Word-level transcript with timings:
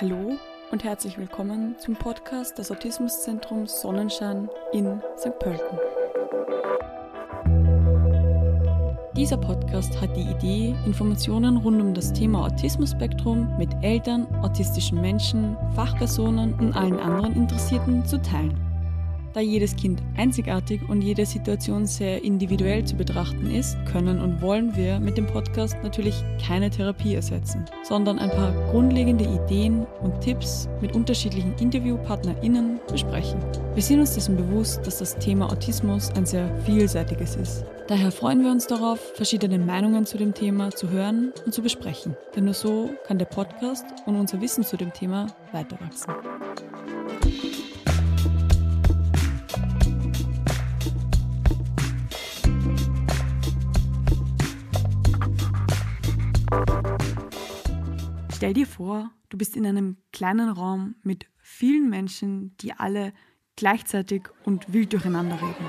Hallo 0.00 0.36
und 0.72 0.82
herzlich 0.82 1.18
willkommen 1.18 1.76
zum 1.78 1.94
Podcast 1.94 2.58
des 2.58 2.72
Autismuszentrums 2.72 3.80
Sonnenschein 3.80 4.48
in 4.72 5.00
St. 5.16 5.38
Pölten. 5.38 5.78
Dieser 9.16 9.36
Podcast 9.36 10.00
hat 10.00 10.16
die 10.16 10.22
Idee, 10.22 10.74
Informationen 10.84 11.58
rund 11.58 11.80
um 11.80 11.94
das 11.94 12.12
Thema 12.12 12.44
Autismus-Spektrum 12.46 13.56
mit 13.56 13.70
Eltern, 13.82 14.26
autistischen 14.42 15.00
Menschen, 15.00 15.56
Fachpersonen 15.76 16.54
und 16.54 16.76
allen 16.76 16.98
anderen 16.98 17.36
Interessierten 17.36 18.04
zu 18.04 18.20
teilen. 18.20 18.73
Da 19.34 19.40
jedes 19.40 19.74
Kind 19.74 20.00
einzigartig 20.16 20.80
und 20.88 21.02
jede 21.02 21.26
Situation 21.26 21.86
sehr 21.86 22.22
individuell 22.22 22.84
zu 22.84 22.94
betrachten 22.94 23.50
ist, 23.50 23.76
können 23.84 24.20
und 24.20 24.40
wollen 24.40 24.76
wir 24.76 25.00
mit 25.00 25.16
dem 25.16 25.26
Podcast 25.26 25.76
natürlich 25.82 26.14
keine 26.40 26.70
Therapie 26.70 27.16
ersetzen, 27.16 27.64
sondern 27.82 28.20
ein 28.20 28.30
paar 28.30 28.52
grundlegende 28.70 29.24
Ideen 29.24 29.86
und 30.02 30.20
Tipps 30.20 30.68
mit 30.80 30.94
unterschiedlichen 30.94 31.52
InterviewpartnerInnen 31.58 32.78
besprechen. 32.88 33.40
Wir 33.74 33.82
sind 33.82 33.98
uns 33.98 34.14
dessen 34.14 34.36
bewusst, 34.36 34.86
dass 34.86 34.98
das 34.98 35.16
Thema 35.16 35.50
Autismus 35.50 36.12
ein 36.12 36.26
sehr 36.26 36.48
vielseitiges 36.64 37.34
ist. 37.34 37.64
Daher 37.88 38.12
freuen 38.12 38.44
wir 38.44 38.52
uns 38.52 38.68
darauf, 38.68 39.00
verschiedene 39.16 39.58
Meinungen 39.58 40.06
zu 40.06 40.16
dem 40.16 40.32
Thema 40.32 40.70
zu 40.70 40.90
hören 40.90 41.32
und 41.44 41.52
zu 41.52 41.60
besprechen. 41.60 42.16
Denn 42.36 42.44
nur 42.44 42.54
so 42.54 42.90
kann 43.04 43.18
der 43.18 43.26
Podcast 43.26 43.84
und 44.06 44.14
unser 44.14 44.40
Wissen 44.40 44.62
zu 44.62 44.76
dem 44.76 44.92
Thema 44.92 45.26
weiter 45.50 45.76
Stell 58.44 58.52
dir 58.52 58.66
vor, 58.66 59.10
du 59.30 59.38
bist 59.38 59.56
in 59.56 59.64
einem 59.64 59.96
kleinen 60.12 60.50
Raum 60.50 60.96
mit 61.02 61.24
vielen 61.38 61.88
Menschen, 61.88 62.54
die 62.58 62.74
alle 62.74 63.14
gleichzeitig 63.56 64.24
und 64.44 64.70
wild 64.70 64.92
durcheinander 64.92 65.36
reden. 65.36 65.64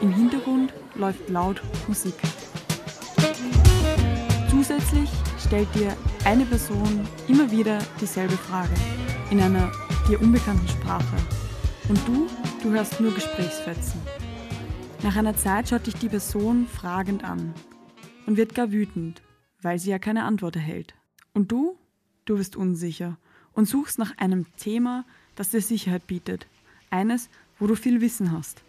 Im 0.00 0.12
Hintergrund 0.12 0.74
läuft 0.96 1.30
laut 1.30 1.62
Musik. 1.86 2.16
Zusätzlich 4.50 5.08
stellt 5.38 5.72
dir 5.76 5.96
eine 6.24 6.44
Person 6.44 7.06
immer 7.28 7.48
wieder 7.48 7.78
dieselbe 8.00 8.36
Frage 8.36 8.74
in 9.30 9.40
einer 9.40 9.70
dir 10.08 10.20
unbekannten 10.20 10.66
Sprache. 10.66 11.16
Und 11.88 12.00
du, 12.08 12.26
du 12.64 12.72
hörst 12.72 13.00
nur 13.00 13.14
Gesprächsfetzen. 13.14 14.00
Nach 15.04 15.14
einer 15.14 15.36
Zeit 15.36 15.68
schaut 15.68 15.86
dich 15.86 15.94
die 15.94 16.08
Person 16.08 16.66
fragend 16.66 17.22
an 17.22 17.54
und 18.26 18.36
wird 18.36 18.52
gar 18.52 18.72
wütend 18.72 19.22
weil 19.62 19.78
sie 19.78 19.90
ja 19.90 19.98
keine 19.98 20.24
Antwort 20.24 20.56
erhält. 20.56 20.94
Und 21.32 21.52
du? 21.52 21.78
Du 22.24 22.36
bist 22.36 22.56
unsicher 22.56 23.18
und 23.52 23.68
suchst 23.68 23.98
nach 23.98 24.16
einem 24.18 24.46
Thema, 24.56 25.04
das 25.34 25.50
dir 25.50 25.60
Sicherheit 25.60 26.06
bietet. 26.06 26.46
Eines, 26.90 27.30
wo 27.58 27.66
du 27.66 27.74
viel 27.74 28.00
Wissen 28.00 28.32
hast. 28.32 28.62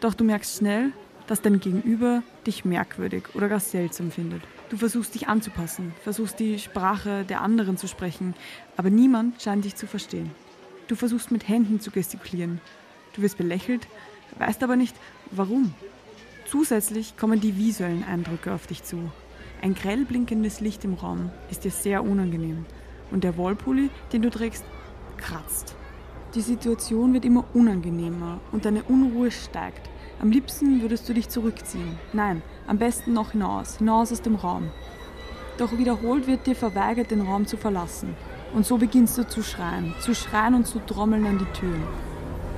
Doch 0.00 0.14
du 0.14 0.24
merkst 0.24 0.58
schnell, 0.58 0.92
dass 1.26 1.42
dein 1.42 1.60
Gegenüber 1.60 2.22
dich 2.46 2.64
merkwürdig 2.64 3.34
oder 3.34 3.48
gar 3.48 3.60
seltsam 3.60 4.10
findet. 4.10 4.42
Du 4.68 4.76
versuchst 4.76 5.14
dich 5.14 5.28
anzupassen, 5.28 5.92
versuchst 6.02 6.40
die 6.40 6.58
Sprache 6.58 7.24
der 7.24 7.40
anderen 7.40 7.76
zu 7.76 7.86
sprechen, 7.86 8.34
aber 8.76 8.90
niemand 8.90 9.40
scheint 9.40 9.64
dich 9.64 9.76
zu 9.76 9.86
verstehen. 9.86 10.30
Du 10.88 10.96
versuchst 10.96 11.30
mit 11.30 11.48
Händen 11.48 11.80
zu 11.80 11.90
gestikulieren. 11.90 12.60
Du 13.14 13.22
wirst 13.22 13.38
belächelt, 13.38 13.86
weißt 14.38 14.62
aber 14.62 14.76
nicht, 14.76 14.96
warum. 15.30 15.74
Zusätzlich 16.46 17.16
kommen 17.16 17.40
die 17.40 17.56
visuellen 17.56 18.04
Eindrücke 18.04 18.52
auf 18.52 18.66
dich 18.66 18.82
zu. 18.82 19.10
Ein 19.64 19.74
grell 19.74 20.04
blinkendes 20.04 20.58
Licht 20.58 20.84
im 20.84 20.94
Raum 20.94 21.30
ist 21.48 21.62
dir 21.62 21.70
sehr 21.70 22.02
unangenehm 22.02 22.66
und 23.12 23.22
der 23.22 23.36
Wollpulli, 23.36 23.90
den 24.12 24.22
du 24.22 24.28
trägst, 24.28 24.64
kratzt. 25.18 25.76
Die 26.34 26.40
Situation 26.40 27.14
wird 27.14 27.24
immer 27.24 27.44
unangenehmer 27.54 28.40
und 28.50 28.64
deine 28.64 28.82
Unruhe 28.82 29.30
steigt. 29.30 29.88
Am 30.20 30.32
liebsten 30.32 30.82
würdest 30.82 31.08
du 31.08 31.14
dich 31.14 31.28
zurückziehen. 31.28 31.96
Nein, 32.12 32.42
am 32.66 32.78
besten 32.78 33.12
noch 33.12 33.30
hinaus, 33.30 33.78
hinaus 33.78 34.10
aus 34.10 34.20
dem 34.20 34.34
Raum. 34.34 34.68
Doch 35.58 35.78
wiederholt 35.78 36.26
wird 36.26 36.48
dir 36.48 36.56
verweigert, 36.56 37.12
den 37.12 37.20
Raum 37.20 37.46
zu 37.46 37.56
verlassen. 37.56 38.16
Und 38.54 38.66
so 38.66 38.78
beginnst 38.78 39.16
du 39.16 39.28
zu 39.28 39.44
schreien, 39.44 39.94
zu 40.00 40.12
schreien 40.12 40.54
und 40.54 40.66
zu 40.66 40.80
trommeln 40.80 41.24
an 41.24 41.38
die 41.38 41.52
Türen. 41.56 41.84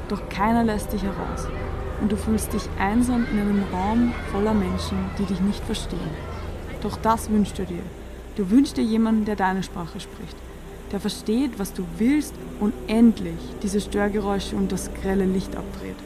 Doch 0.08 0.26
keiner 0.30 0.64
lässt 0.64 0.94
dich 0.94 1.02
heraus. 1.02 1.48
Und 2.00 2.10
du 2.10 2.16
fühlst 2.16 2.54
dich 2.54 2.66
einsam 2.78 3.26
in 3.30 3.40
einem 3.40 3.62
Raum 3.74 4.14
voller 4.32 4.54
Menschen, 4.54 4.96
die 5.18 5.26
dich 5.26 5.40
nicht 5.42 5.62
verstehen. 5.64 6.33
Doch 6.84 6.98
das 6.98 7.30
wünschst 7.30 7.58
du 7.58 7.64
dir. 7.64 7.82
Du 8.36 8.50
wünschst 8.50 8.76
dir 8.76 8.84
jemanden, 8.84 9.24
der 9.24 9.36
deine 9.36 9.62
Sprache 9.62 10.00
spricht, 10.00 10.36
der 10.92 11.00
versteht, 11.00 11.58
was 11.58 11.72
du 11.72 11.86
willst 11.96 12.34
und 12.60 12.74
endlich 12.88 13.38
diese 13.62 13.80
Störgeräusche 13.80 14.54
und 14.54 14.70
das 14.70 14.92
grelle 14.92 15.24
Licht 15.24 15.56
abdreht. 15.56 15.96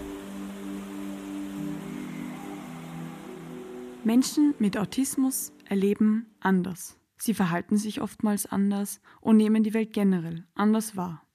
Menschen 4.05 4.55
mit 4.61 4.79
Autismus 4.79 5.53
erleben 5.65 6.27
anders. 6.39 6.97
Sie 7.17 7.35
verhalten 7.35 7.77
sich 7.77 8.01
oftmals 8.01 8.47
anders 8.47 9.01
und 9.21 9.37
nehmen 9.37 9.65
die 9.65 9.75
Welt 9.75 9.93
generell 9.93 10.47
anders 10.55 10.97
wahr. 10.97 11.27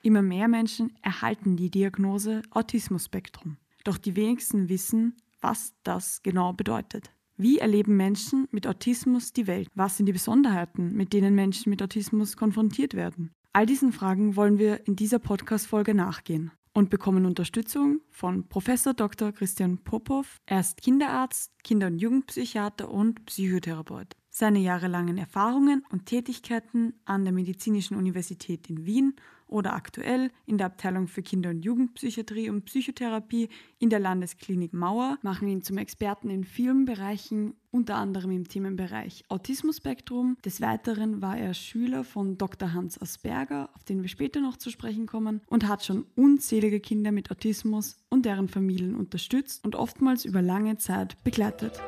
Immer 0.00 0.22
mehr 0.22 0.48
Menschen 0.48 0.96
erhalten 1.02 1.58
die 1.58 1.70
Diagnose 1.70 2.40
Autismus-Spektrum. 2.50 3.58
Doch 3.84 3.98
die 3.98 4.16
wenigsten 4.16 4.70
wissen, 4.70 5.14
was 5.42 5.74
das 5.82 6.22
genau 6.22 6.54
bedeutet. 6.54 7.10
Wie 7.40 7.58
erleben 7.58 7.96
Menschen 7.96 8.48
mit 8.50 8.66
Autismus 8.66 9.32
die 9.32 9.46
Welt? 9.46 9.68
Was 9.76 9.96
sind 9.96 10.06
die 10.06 10.12
Besonderheiten, 10.12 10.96
mit 10.96 11.12
denen 11.12 11.36
Menschen 11.36 11.70
mit 11.70 11.80
Autismus 11.80 12.36
konfrontiert 12.36 12.94
werden? 12.94 13.30
All 13.52 13.64
diesen 13.64 13.92
Fragen 13.92 14.34
wollen 14.34 14.58
wir 14.58 14.88
in 14.88 14.96
dieser 14.96 15.20
Podcast-Folge 15.20 15.94
nachgehen 15.94 16.50
und 16.72 16.90
bekommen 16.90 17.26
Unterstützung 17.26 18.00
von 18.10 18.48
Professor 18.48 18.92
Dr. 18.92 19.30
Christian 19.30 19.78
Popov. 19.78 20.38
Er 20.46 20.58
ist 20.58 20.82
Kinderarzt, 20.82 21.52
Kinder- 21.62 21.86
und 21.86 22.00
Jugendpsychiater 22.00 22.90
und 22.90 23.24
Psychotherapeut. 23.26 24.16
Seine 24.30 24.58
jahrelangen 24.58 25.16
Erfahrungen 25.16 25.84
und 25.90 26.06
Tätigkeiten 26.06 26.94
an 27.04 27.22
der 27.22 27.32
Medizinischen 27.32 27.96
Universität 27.96 28.68
in 28.68 28.84
Wien 28.84 29.14
oder 29.48 29.74
aktuell 29.74 30.30
in 30.46 30.58
der 30.58 30.66
Abteilung 30.66 31.08
für 31.08 31.22
Kinder- 31.22 31.50
und 31.50 31.64
Jugendpsychiatrie 31.64 32.50
und 32.50 32.64
Psychotherapie 32.64 33.48
in 33.78 33.90
der 33.90 33.98
Landesklinik 33.98 34.72
Mauer 34.72 35.18
machen 35.22 35.48
ihn 35.48 35.62
zum 35.62 35.78
Experten 35.78 36.30
in 36.30 36.44
vielen 36.44 36.84
Bereichen, 36.84 37.54
unter 37.70 37.96
anderem 37.96 38.30
im 38.30 38.48
Themenbereich 38.48 39.24
Autismus-Spektrum. 39.28 40.36
Des 40.44 40.60
Weiteren 40.60 41.20
war 41.20 41.36
er 41.36 41.54
Schüler 41.54 42.04
von 42.04 42.38
Dr. 42.38 42.72
Hans 42.72 43.00
Asperger, 43.00 43.70
auf 43.74 43.84
den 43.84 44.02
wir 44.02 44.08
später 44.08 44.40
noch 44.40 44.56
zu 44.56 44.70
sprechen 44.70 45.06
kommen, 45.06 45.42
und 45.46 45.68
hat 45.68 45.84
schon 45.84 46.06
unzählige 46.14 46.80
Kinder 46.80 47.12
mit 47.12 47.30
Autismus 47.30 47.96
und 48.08 48.24
deren 48.24 48.48
Familien 48.48 48.94
unterstützt 48.94 49.64
und 49.64 49.76
oftmals 49.76 50.24
über 50.24 50.42
lange 50.42 50.76
Zeit 50.78 51.22
begleitet. 51.24 51.80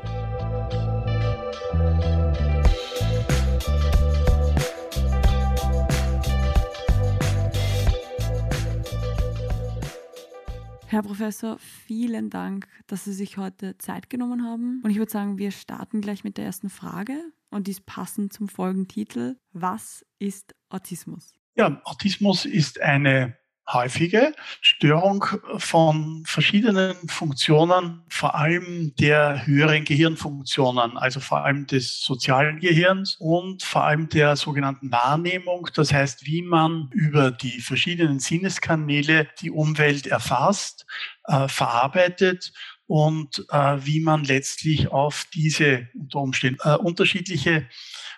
Herr 10.90 11.02
Professor, 11.02 11.56
vielen 11.60 12.30
Dank, 12.30 12.66
dass 12.88 13.04
Sie 13.04 13.12
sich 13.12 13.36
heute 13.36 13.78
Zeit 13.78 14.10
genommen 14.10 14.44
haben. 14.44 14.80
Und 14.82 14.90
ich 14.90 14.96
würde 14.96 15.12
sagen, 15.12 15.38
wir 15.38 15.52
starten 15.52 16.00
gleich 16.00 16.24
mit 16.24 16.36
der 16.36 16.44
ersten 16.44 16.68
Frage 16.68 17.16
und 17.48 17.68
dies 17.68 17.80
passend 17.80 18.32
zum 18.32 18.48
Folgentitel. 18.48 19.36
Was 19.52 20.04
ist 20.18 20.56
Autismus? 20.68 21.32
Ja, 21.54 21.80
Autismus 21.84 22.44
ist 22.44 22.80
eine 22.80 23.36
häufige 23.72 24.34
Störung 24.60 25.24
von 25.58 26.22
verschiedenen 26.26 26.96
Funktionen, 27.08 28.02
vor 28.08 28.34
allem 28.34 28.94
der 28.98 29.46
höheren 29.46 29.84
Gehirnfunktionen, 29.84 30.96
also 30.96 31.20
vor 31.20 31.44
allem 31.44 31.66
des 31.66 32.00
sozialen 32.00 32.60
Gehirns 32.60 33.16
und 33.18 33.62
vor 33.62 33.84
allem 33.84 34.08
der 34.08 34.36
sogenannten 34.36 34.90
Wahrnehmung, 34.92 35.68
das 35.74 35.92
heißt, 35.92 36.26
wie 36.26 36.42
man 36.42 36.88
über 36.92 37.30
die 37.30 37.60
verschiedenen 37.60 38.18
Sinneskanäle 38.18 39.28
die 39.40 39.50
Umwelt 39.50 40.06
erfasst, 40.06 40.86
äh, 41.24 41.48
verarbeitet 41.48 42.52
und 42.90 43.46
äh, 43.52 43.76
wie 43.84 44.00
man 44.00 44.24
letztlich 44.24 44.88
auf 44.88 45.24
diese 45.32 45.86
unter 45.94 46.18
Umständen 46.18 46.58
äh, 46.64 46.74
unterschiedliche 46.74 47.68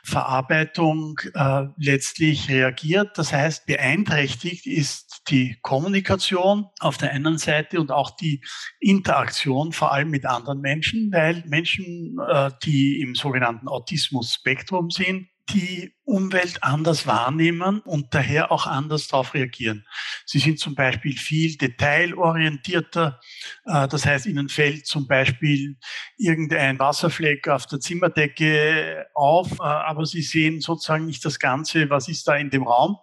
Verarbeitung 0.03 1.21
äh, 1.35 1.67
letztlich 1.77 2.49
reagiert. 2.49 3.19
Das 3.19 3.35
heißt, 3.35 3.67
beeinträchtigt 3.67 4.67
ist 4.67 5.25
die 5.29 5.59
Kommunikation 5.61 6.69
auf 6.81 6.97
der 6.97 7.11
einen 7.11 7.37
Seite 7.37 7.83
und 7.83 7.93
auch 7.93 8.17
die 8.17 8.43
Interaktion 8.81 9.73
vor 9.73 9.93
allem 9.93 10.09
mit 10.09 10.25
anderen 10.25 10.63
Menschen, 10.63 11.13
weil 11.13 11.45
Menschen, 11.47 12.17
äh, 12.27 12.51
die 12.65 13.03
im 13.03 13.15
sogenannten 13.15 13.69
Autismus-Spektrum 13.69 14.89
sind, 14.89 15.29
die 15.51 15.93
Umwelt 16.05 16.65
anders 16.65 17.07
wahrnehmen 17.07 17.81
und 17.81 18.13
daher 18.13 18.51
auch 18.51 18.67
anders 18.67 19.07
darauf 19.07 19.35
reagieren. 19.35 19.87
Sie 20.27 20.41
sind 20.41 20.59
zum 20.59 20.75
Beispiel 20.75 21.17
viel 21.17 21.57
detailorientierter. 21.57 23.21
Äh, 23.65 23.87
das 23.87 24.05
heißt, 24.05 24.27
ihnen 24.27 24.49
fällt 24.49 24.87
zum 24.87 25.07
Beispiel 25.07 25.77
irgendein 26.17 26.81
Wasserfleck 26.81 27.47
auf 27.47 27.67
der 27.67 27.79
Zimmerdecke 27.79 29.07
auf, 29.15 29.53
äh, 29.61 29.63
aber 29.63 30.05
sie 30.05 30.23
sehen 30.23 30.61
sozusagen 30.61 31.07
nicht 31.07 31.25
das 31.25 31.39
Ganze, 31.39 31.89
was 31.89 32.09
ist 32.09 32.27
da 32.27 32.35
in 32.35 32.51
dem 32.51 32.67
Raum. 32.67 32.97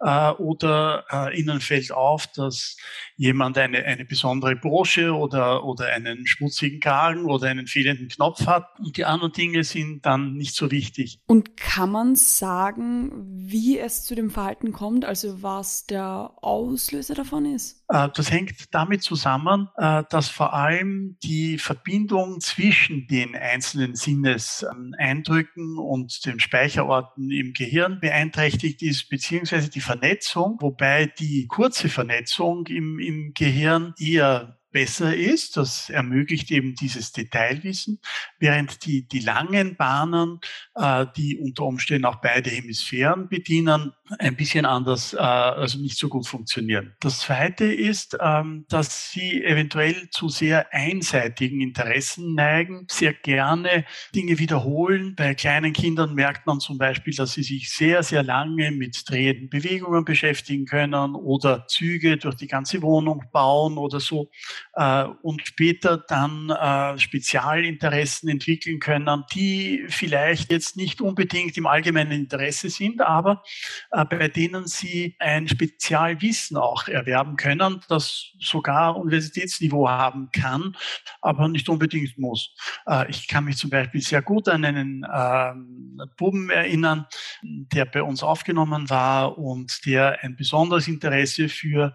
Äh, 0.00 0.30
oder 0.32 1.32
ihnen 1.34 1.60
fällt 1.60 1.92
auf, 1.92 2.26
dass 2.28 2.76
jemand 3.16 3.56
eine, 3.56 3.84
eine 3.84 4.04
besondere 4.04 4.56
Brosche 4.56 5.14
oder, 5.14 5.64
oder 5.64 5.86
einen 5.86 6.26
schmutzigen 6.26 6.80
Kragen 6.80 7.26
oder 7.26 7.48
einen 7.48 7.66
fehlenden 7.66 8.08
Knopf 8.08 8.46
hat. 8.46 8.66
Und 8.78 8.96
die 8.96 9.04
anderen 9.04 9.32
Dinge 9.32 9.64
sind 9.64 10.04
dann 10.04 10.34
nicht 10.34 10.54
so 10.54 10.70
wichtig. 10.70 11.20
Und 11.26 11.56
kann 11.56 11.90
man 11.90 12.16
sagen, 12.42 13.12
wie 13.24 13.78
es 13.78 14.04
zu 14.04 14.16
dem 14.16 14.28
Verhalten 14.28 14.72
kommt, 14.72 15.04
also 15.04 15.44
was 15.44 15.86
der 15.86 16.32
Auslöser 16.42 17.14
davon 17.14 17.44
ist? 17.44 17.84
Äh, 17.88 18.08
das 18.16 18.32
hängt 18.32 18.74
damit 18.74 19.04
zusammen, 19.04 19.68
äh, 19.76 20.02
dass 20.10 20.28
vor 20.28 20.52
allem 20.52 21.16
die 21.22 21.56
Verbindung 21.56 22.40
zwischen 22.40 23.06
den 23.06 23.36
einzelnen 23.36 23.94
Sinneseindrücken 23.94 25.78
und 25.78 26.26
den 26.26 26.40
Speicherorten 26.40 27.30
im 27.30 27.52
Gehirn 27.52 28.00
beeinträchtigt 28.00 28.82
ist, 28.82 29.08
beziehungsweise 29.08 29.70
die 29.70 29.80
Vernetzung, 29.80 30.56
wobei 30.60 31.06
die 31.06 31.46
kurze 31.46 31.88
Vernetzung 31.88 32.66
im, 32.66 32.98
im 32.98 33.34
Gehirn 33.34 33.94
eher 34.00 34.58
besser 34.72 35.14
ist. 35.14 35.56
Das 35.56 35.90
ermöglicht 35.90 36.50
eben 36.50 36.74
dieses 36.74 37.12
Detailwissen, 37.12 38.00
während 38.38 38.84
die, 38.84 39.06
die 39.06 39.20
langen 39.20 39.76
Bahnen, 39.76 40.40
äh, 40.74 41.06
die 41.16 41.38
unter 41.38 41.64
Umständen 41.64 42.06
auch 42.06 42.20
beide 42.20 42.50
Hemisphären 42.50 43.28
bedienen, 43.28 43.92
ein 44.18 44.36
bisschen 44.36 44.66
anders, 44.66 45.14
äh, 45.14 45.18
also 45.18 45.78
nicht 45.78 45.96
so 45.96 46.08
gut 46.08 46.26
funktionieren. 46.26 46.94
Das 47.00 47.20
Zweite 47.20 47.66
ist, 47.66 48.16
ähm, 48.20 48.64
dass 48.68 49.10
sie 49.10 49.44
eventuell 49.44 50.10
zu 50.10 50.28
sehr 50.28 50.72
einseitigen 50.72 51.60
Interessen 51.60 52.34
neigen, 52.34 52.86
sehr 52.90 53.12
gerne 53.12 53.84
Dinge 54.14 54.38
wiederholen. 54.38 55.14
Bei 55.16 55.34
kleinen 55.34 55.72
Kindern 55.72 56.14
merkt 56.14 56.46
man 56.46 56.60
zum 56.60 56.78
Beispiel, 56.78 57.14
dass 57.14 57.32
sie 57.32 57.42
sich 57.42 57.70
sehr, 57.70 58.02
sehr 58.02 58.22
lange 58.22 58.70
mit 58.72 59.08
drehenden 59.08 59.48
Bewegungen 59.48 60.04
beschäftigen 60.04 60.64
können 60.64 61.14
oder 61.14 61.66
Züge 61.66 62.16
durch 62.16 62.36
die 62.36 62.46
ganze 62.46 62.82
Wohnung 62.82 63.24
bauen 63.32 63.78
oder 63.78 64.00
so 64.00 64.30
äh, 64.74 65.04
und 65.22 65.46
später 65.46 65.98
dann 65.98 66.50
äh, 66.50 66.98
Spezialinteressen 66.98 68.28
entwickeln 68.28 68.80
können, 68.80 69.24
die 69.34 69.84
vielleicht 69.88 70.50
jetzt 70.50 70.76
nicht 70.76 71.00
unbedingt 71.00 71.56
im 71.56 71.66
allgemeinen 71.66 72.12
Interesse 72.12 72.70
sind, 72.70 73.00
aber 73.00 73.42
äh, 73.90 74.04
bei 74.04 74.28
denen 74.28 74.66
sie 74.66 75.16
ein 75.18 75.48
Spezialwissen 75.48 76.56
auch 76.56 76.88
erwerben 76.88 77.36
können, 77.36 77.80
das 77.88 78.32
sogar 78.40 78.96
Universitätsniveau 78.96 79.88
haben 79.88 80.30
kann, 80.32 80.76
aber 81.20 81.48
nicht 81.48 81.68
unbedingt 81.68 82.18
muss. 82.18 82.54
Äh, 82.86 83.10
ich 83.10 83.28
kann 83.28 83.44
mich 83.44 83.56
zum 83.56 83.70
Beispiel 83.70 84.00
sehr 84.00 84.22
gut 84.22 84.48
an 84.48 84.64
einen 84.64 85.06
ähm, 85.12 86.00
Buben 86.16 86.50
erinnern, 86.50 87.06
der 87.42 87.84
bei 87.84 88.02
uns 88.02 88.22
aufgenommen 88.22 88.90
war 88.90 89.38
und 89.38 89.84
der 89.86 90.22
ein 90.22 90.36
besonderes 90.36 90.88
Interesse 90.88 91.48
für 91.48 91.92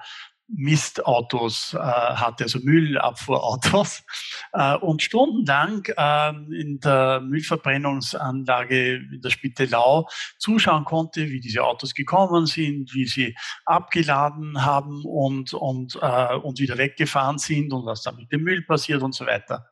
Mistautos 0.49 1.73
äh, 1.73 1.77
hatte, 1.77 2.45
also 2.45 2.59
Müllabfuhrautos 2.59 4.03
äh, 4.53 4.75
und 4.77 5.01
stundenlang 5.01 5.85
äh, 5.97 6.29
in 6.59 6.79
der 6.79 7.21
Müllverbrennungsanlage 7.21 8.95
in 8.95 9.21
der 9.21 9.29
Spittelau 9.29 10.07
zuschauen 10.37 10.85
konnte, 10.85 11.29
wie 11.29 11.41
diese 11.41 11.63
Autos 11.63 11.93
gekommen 11.93 12.45
sind, 12.45 12.93
wie 12.93 13.05
sie 13.05 13.35
abgeladen 13.65 14.63
haben 14.63 15.03
und, 15.03 15.53
und, 15.53 15.97
äh, 16.01 16.35
und 16.35 16.59
wieder 16.59 16.77
weggefahren 16.77 17.37
sind 17.37 17.73
und 17.73 17.85
was 17.85 18.03
da 18.03 18.11
mit 18.13 18.31
dem 18.31 18.43
Müll 18.43 18.61
passiert 18.61 19.03
und 19.03 19.13
so 19.13 19.25
weiter. 19.25 19.69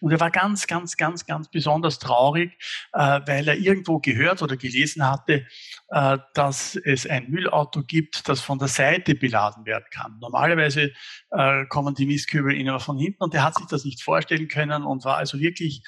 Und 0.00 0.12
er 0.12 0.20
war 0.20 0.30
ganz, 0.30 0.66
ganz, 0.66 0.96
ganz, 0.96 1.26
ganz 1.26 1.48
besonders 1.48 1.98
traurig, 1.98 2.52
äh, 2.92 3.20
weil 3.26 3.48
er 3.48 3.56
irgendwo 3.56 3.98
gehört 3.98 4.42
oder 4.42 4.56
gelesen 4.56 5.08
hatte, 5.08 5.46
äh, 5.88 6.18
dass 6.34 6.76
es 6.76 7.06
ein 7.06 7.30
Müllauto 7.30 7.82
gibt, 7.82 8.28
das 8.28 8.40
von 8.40 8.58
der 8.58 8.68
Seite 8.68 9.14
beladen 9.14 9.64
werden 9.64 9.86
kann. 9.90 10.07
Normalerweise 10.20 10.92
äh, 11.30 11.66
kommen 11.66 11.94
die 11.94 12.06
Mistkübel 12.06 12.54
immer 12.58 12.80
von 12.80 12.98
hinten 12.98 13.22
und 13.22 13.34
er 13.34 13.44
hat 13.44 13.56
sich 13.56 13.66
das 13.66 13.84
nicht 13.84 14.02
vorstellen 14.02 14.48
können 14.48 14.84
und 14.84 15.04
war 15.04 15.16
also 15.16 15.38
wirklich 15.38 15.82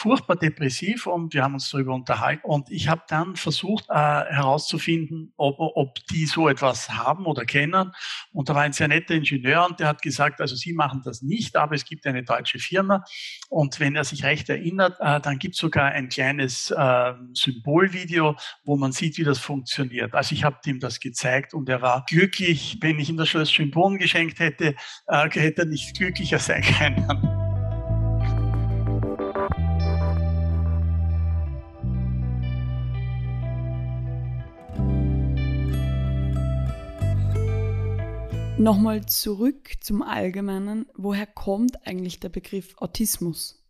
furchtbar 0.00 0.36
depressiv 0.36 1.06
und 1.06 1.34
wir 1.34 1.42
haben 1.42 1.54
uns 1.54 1.70
darüber 1.70 1.94
unterhalten. 1.94 2.42
Und 2.44 2.70
ich 2.70 2.88
habe 2.88 3.02
dann 3.08 3.36
versucht 3.36 3.84
äh, 3.90 3.92
herauszufinden, 3.94 5.34
ob, 5.36 5.56
ob 5.58 5.98
die 6.06 6.24
so 6.24 6.48
etwas 6.48 6.88
haben 6.88 7.26
oder 7.26 7.44
kennen. 7.44 7.92
Und 8.32 8.48
da 8.48 8.54
war 8.54 8.62
ein 8.62 8.72
sehr 8.72 8.88
netter 8.88 9.14
Ingenieur 9.14 9.66
und 9.68 9.78
der 9.78 9.88
hat 9.88 10.00
gesagt, 10.00 10.40
also 10.40 10.56
Sie 10.56 10.72
machen 10.72 11.02
das 11.04 11.20
nicht, 11.20 11.54
aber 11.56 11.74
es 11.74 11.84
gibt 11.84 12.06
eine 12.06 12.22
deutsche 12.22 12.58
Firma. 12.58 13.04
Und 13.50 13.78
wenn 13.78 13.94
er 13.94 14.04
sich 14.04 14.24
recht 14.24 14.48
erinnert, 14.48 14.96
äh, 15.00 15.20
dann 15.20 15.38
gibt 15.38 15.54
es 15.54 15.60
sogar 15.60 15.90
ein 15.90 16.08
kleines 16.08 16.70
äh, 16.70 17.12
Symbolvideo, 17.34 18.36
wo 18.64 18.76
man 18.76 18.92
sieht, 18.92 19.18
wie 19.18 19.24
das 19.24 19.38
funktioniert. 19.38 20.14
Also 20.14 20.34
ich 20.34 20.44
habe 20.44 20.56
ihm 20.64 20.80
das 20.80 21.00
gezeigt 21.00 21.52
und 21.52 21.68
er 21.68 21.82
war 21.82 22.06
glücklich. 22.08 22.78
Wenn 22.80 22.98
ich 22.98 23.10
ihm 23.10 23.18
das 23.18 23.28
Schloss 23.28 23.50
Symbol 23.50 23.98
geschenkt 23.98 24.38
hätte, 24.38 24.74
äh, 25.08 25.28
hätte 25.28 25.62
er 25.62 25.66
nicht 25.66 25.94
glücklicher 25.98 26.38
sein 26.38 26.62
können. 26.78 27.49
Nochmal 38.60 39.06
zurück 39.06 39.70
zum 39.80 40.02
Allgemeinen. 40.02 40.84
Woher 40.94 41.24
kommt 41.26 41.86
eigentlich 41.86 42.20
der 42.20 42.28
Begriff 42.28 42.74
Autismus? 42.76 43.64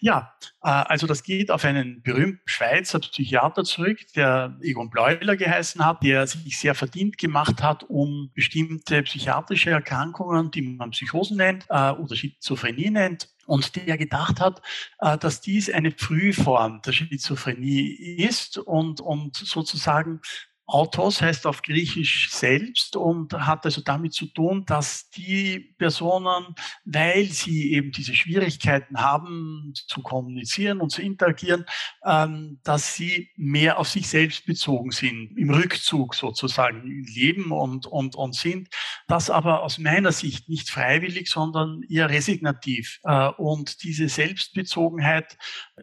Ja, 0.00 0.32
äh, 0.62 0.68
also 0.70 1.06
das 1.06 1.22
geht 1.24 1.50
auf 1.50 1.62
einen 1.66 2.02
berühmten 2.02 2.40
Schweizer 2.46 3.00
Psychiater 3.00 3.64
zurück, 3.64 3.98
der 4.16 4.56
Egon 4.62 4.88
Bleuler 4.88 5.36
geheißen 5.36 5.84
hat, 5.84 6.02
der 6.02 6.26
sich 6.26 6.58
sehr 6.58 6.74
verdient 6.74 7.18
gemacht 7.18 7.62
hat, 7.62 7.84
um 7.84 8.30
bestimmte 8.32 9.02
psychiatrische 9.02 9.70
Erkrankungen, 9.70 10.50
die 10.50 10.62
man 10.62 10.92
Psychosen 10.92 11.36
nennt 11.36 11.66
äh, 11.68 11.90
oder 11.90 12.16
Schizophrenie 12.16 12.90
nennt, 12.90 13.28
und 13.46 13.76
der 13.76 13.98
gedacht 13.98 14.40
hat, 14.40 14.62
äh, 15.00 15.18
dass 15.18 15.42
dies 15.42 15.70
eine 15.70 15.90
Frühform 15.90 16.80
der 16.80 16.92
Schizophrenie 16.92 18.16
ist 18.16 18.56
und, 18.56 19.02
und 19.02 19.36
sozusagen 19.36 20.22
Autos 20.66 21.20
heißt 21.20 21.46
auf 21.46 21.60
Griechisch 21.62 22.30
selbst 22.30 22.96
und 22.96 23.34
hat 23.34 23.66
also 23.66 23.82
damit 23.82 24.14
zu 24.14 24.26
tun, 24.26 24.64
dass 24.64 25.10
die 25.10 25.74
Personen, 25.76 26.54
weil 26.84 27.26
sie 27.26 27.72
eben 27.72 27.92
diese 27.92 28.14
Schwierigkeiten 28.14 29.00
haben 29.00 29.72
zu 29.74 30.00
kommunizieren 30.00 30.80
und 30.80 30.90
zu 30.90 31.02
interagieren, 31.02 31.66
ähm, 32.04 32.60
dass 32.64 32.94
sie 32.94 33.30
mehr 33.36 33.78
auf 33.78 33.88
sich 33.88 34.08
selbst 34.08 34.46
bezogen 34.46 34.90
sind, 34.90 35.36
im 35.36 35.50
Rückzug 35.50 36.14
sozusagen 36.14 37.04
leben 37.14 37.52
und, 37.52 37.86
und, 37.86 38.14
und 38.16 38.34
sind. 38.34 38.68
Das 39.06 39.28
aber 39.28 39.62
aus 39.62 39.78
meiner 39.78 40.12
Sicht 40.12 40.48
nicht 40.48 40.70
freiwillig, 40.70 41.28
sondern 41.28 41.82
eher 41.90 42.08
resignativ. 42.08 43.00
Äh, 43.04 43.28
und 43.36 43.82
diese 43.82 44.08
Selbstbezogenheit, 44.08 45.36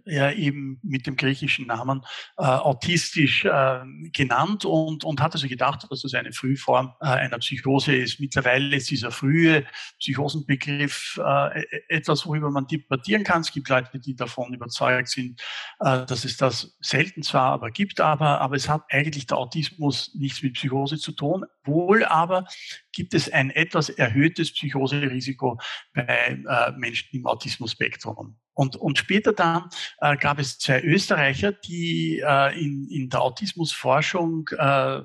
eben 0.06 0.80
mit 0.84 1.06
dem 1.06 1.16
griechischen 1.16 1.68
Namen 1.68 2.02
äh, 2.38 2.44
autistisch 2.44 3.46
äh, 3.46 3.80
genannt 4.12 4.66
und, 4.72 5.04
und 5.04 5.22
hat 5.22 5.34
also 5.34 5.48
gedacht, 5.48 5.86
dass 5.90 6.02
das 6.02 6.14
eine 6.14 6.32
Frühform 6.32 6.94
äh, 7.02 7.06
einer 7.06 7.40
Psychose 7.40 7.96
ist. 7.96 8.20
Mittlerweile 8.20 8.76
ist 8.76 8.90
dieser 8.90 9.12
frühe 9.12 9.66
Psychosenbegriff 10.00 11.20
äh, 11.22 11.60
e-, 11.60 11.64
e-, 11.64 11.84
etwas, 11.90 12.26
worüber 12.26 12.50
man 12.50 12.68
debattieren 12.68 13.24
kann. 13.24 13.42
Es 13.42 13.52
gibt 13.52 13.68
Leute, 13.68 14.00
die 14.00 14.16
davon 14.16 14.54
überzeugt 14.54 15.10
sind, 15.10 15.42
äh, 15.82 16.06
dass 16.06 16.24
es 16.24 16.38
das 16.38 16.78
selten 16.80 17.22
zwar 17.22 17.52
aber 17.52 17.72
gibt, 17.72 18.00
aber, 18.00 18.40
aber 18.40 18.56
es 18.56 18.70
hat 18.70 18.84
eigentlich 18.90 19.28
der 19.28 19.38
Autismus 19.38 20.16
nichts 20.16 20.42
mit 20.42 20.54
Psychose 20.54 20.98
zu 20.98 21.12
tun. 21.12 21.46
Wohl 21.64 22.06
aber 22.06 22.46
gibt 22.94 23.14
es 23.14 23.30
ein 23.30 23.52
etwas 23.52 23.90
erhöhtes 23.90 24.54
Psychoserisiko 24.54 25.60
bei 25.94 26.04
äh, 26.48 26.72
Menschen 26.78 27.10
im 27.12 27.28
Autismus-Spektrum. 27.28 28.38
Und, 28.54 28.76
und 28.76 28.98
später 28.98 29.34
dann 29.34 29.70
äh, 30.00 30.18
gab 30.18 30.40
es 30.40 30.60
zwei 30.60 30.82
Österreicher, 30.82 31.52
die 31.52 32.22
äh, 32.26 32.60
in, 32.60 32.88
in 32.90 33.10
der 33.10 33.22
Autismusforschung 33.22 34.50
äh, 34.58 35.02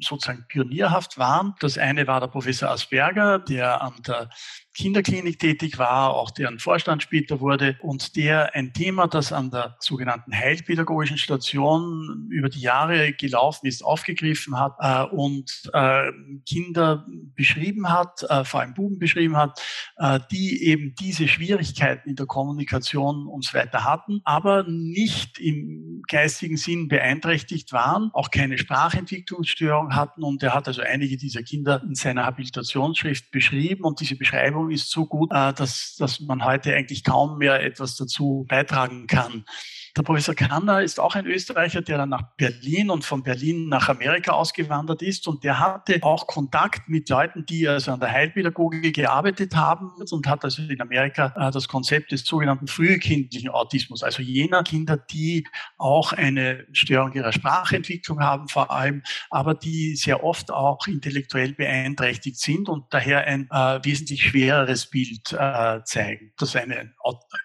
sozusagen 0.00 0.44
pionierhaft 0.48 1.18
waren. 1.18 1.54
Das 1.60 1.78
eine 1.78 2.06
war 2.06 2.20
der 2.20 2.26
Professor 2.26 2.70
Asperger, 2.70 3.38
der 3.38 3.80
an 3.82 3.94
der 4.06 4.28
Kinderklinik 4.74 5.38
tätig 5.38 5.78
war, 5.78 6.14
auch 6.14 6.30
deren 6.30 6.58
Vorstand 6.58 7.02
später 7.02 7.40
wurde 7.40 7.76
und 7.82 8.16
der 8.16 8.54
ein 8.54 8.72
Thema, 8.72 9.06
das 9.06 9.32
an 9.32 9.50
der 9.50 9.76
sogenannten 9.80 10.34
Heilpädagogischen 10.34 11.18
Station 11.18 12.28
über 12.30 12.48
die 12.48 12.60
Jahre 12.60 13.12
gelaufen 13.12 13.66
ist, 13.66 13.84
aufgegriffen 13.84 14.58
hat 14.58 14.74
äh, 14.80 15.04
und 15.14 15.70
äh, 15.74 16.10
Kinder 16.48 17.06
beschrieben 17.34 17.90
hat, 17.90 18.22
äh, 18.28 18.44
vor 18.44 18.60
allem 18.60 18.72
Buben 18.72 18.98
beschrieben 18.98 19.36
hat, 19.36 19.60
äh, 19.96 20.20
die 20.30 20.64
eben 20.64 20.94
diese 20.98 21.28
Schwierigkeiten 21.28 22.08
in 22.08 22.16
der 22.16 22.26
Kommunikation 22.26 23.26
und 23.26 23.44
so 23.44 23.54
weiter 23.54 23.84
hatten, 23.84 24.22
aber 24.24 24.64
nicht 24.64 25.38
im 25.38 26.02
geistigen 26.08 26.56
Sinn 26.56 26.88
beeinträchtigt 26.88 27.72
waren, 27.72 28.10
auch 28.14 28.30
keine 28.30 28.56
Sprachentwicklungsstörung 29.52 29.94
hatten. 29.94 30.22
Und 30.22 30.42
er 30.42 30.54
hat 30.54 30.66
also 30.68 30.82
einige 30.82 31.16
dieser 31.16 31.42
Kinder 31.42 31.82
in 31.82 31.94
seiner 31.94 32.24
Habilitationsschrift 32.24 33.30
beschrieben. 33.30 33.84
Und 33.84 34.00
diese 34.00 34.16
Beschreibung 34.16 34.70
ist 34.70 34.90
so 34.90 35.06
gut, 35.06 35.30
äh, 35.32 35.52
dass, 35.52 35.96
dass 35.98 36.20
man 36.20 36.44
heute 36.44 36.74
eigentlich 36.74 37.04
kaum 37.04 37.38
mehr 37.38 37.62
etwas 37.62 37.96
dazu 37.96 38.44
beitragen 38.48 39.06
kann. 39.06 39.44
Der 39.94 40.02
Professor 40.02 40.34
Kanner 40.34 40.80
ist 40.80 40.98
auch 40.98 41.14
ein 41.16 41.26
Österreicher, 41.26 41.82
der 41.82 41.98
dann 41.98 42.08
nach 42.08 42.22
Berlin 42.38 42.88
und 42.88 43.04
von 43.04 43.22
Berlin 43.22 43.68
nach 43.68 43.90
Amerika 43.90 44.32
ausgewandert 44.32 45.02
ist. 45.02 45.28
Und 45.28 45.44
der 45.44 45.58
hatte 45.58 45.98
auch 46.00 46.26
Kontakt 46.26 46.88
mit 46.88 47.10
Leuten, 47.10 47.44
die 47.44 47.68
also 47.68 47.92
an 47.92 48.00
der 48.00 48.10
Heilpädagogik 48.10 48.94
gearbeitet 48.94 49.54
haben 49.54 49.90
und 50.10 50.26
hat 50.26 50.44
also 50.44 50.62
in 50.62 50.80
Amerika 50.80 51.34
äh, 51.36 51.50
das 51.50 51.68
Konzept 51.68 52.10
des 52.10 52.24
sogenannten 52.24 52.68
frühkindlichen 52.68 53.50
Autismus, 53.50 54.02
also 54.02 54.22
jener 54.22 54.62
Kinder, 54.62 54.96
die 54.96 55.46
auch 55.76 56.14
eine 56.14 56.66
Störung 56.72 57.12
ihrer 57.12 57.32
Sprachentwicklung 57.32 58.20
haben 58.20 58.48
vor 58.48 58.70
allem, 58.70 59.02
aber 59.28 59.54
die 59.54 59.94
sehr 59.96 60.24
oft 60.24 60.50
auch 60.50 60.86
intellektuell 60.86 61.52
beeinträchtigt 61.52 62.38
sind 62.38 62.70
und 62.70 62.86
daher 62.94 63.26
ein 63.26 63.46
äh, 63.50 63.80
wesentlich 63.84 64.22
schwereres 64.22 64.88
Bild 64.88 65.32
äh, 65.32 65.80
zeigen. 65.84 66.32
Das 66.38 66.48
ist 66.50 66.56
ein 66.56 66.70
äh, 66.70 66.86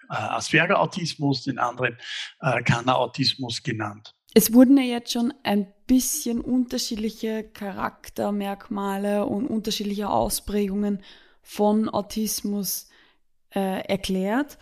Asperger-Autismus, 0.08 1.44
den 1.44 1.58
anderen 1.58 1.98
äh, 2.40 2.62
Kanner-Autismus 2.62 3.62
genannt. 3.62 4.14
Es 4.34 4.52
wurden 4.52 4.76
ja 4.76 4.84
jetzt 4.84 5.12
schon 5.12 5.32
ein 5.42 5.72
bisschen 5.86 6.40
unterschiedliche 6.40 7.44
Charaktermerkmale 7.44 9.26
und 9.26 9.46
unterschiedliche 9.46 10.10
Ausprägungen 10.10 11.02
von 11.42 11.88
Autismus 11.88 12.88
äh, 13.54 13.86
erklärt. 13.88 14.58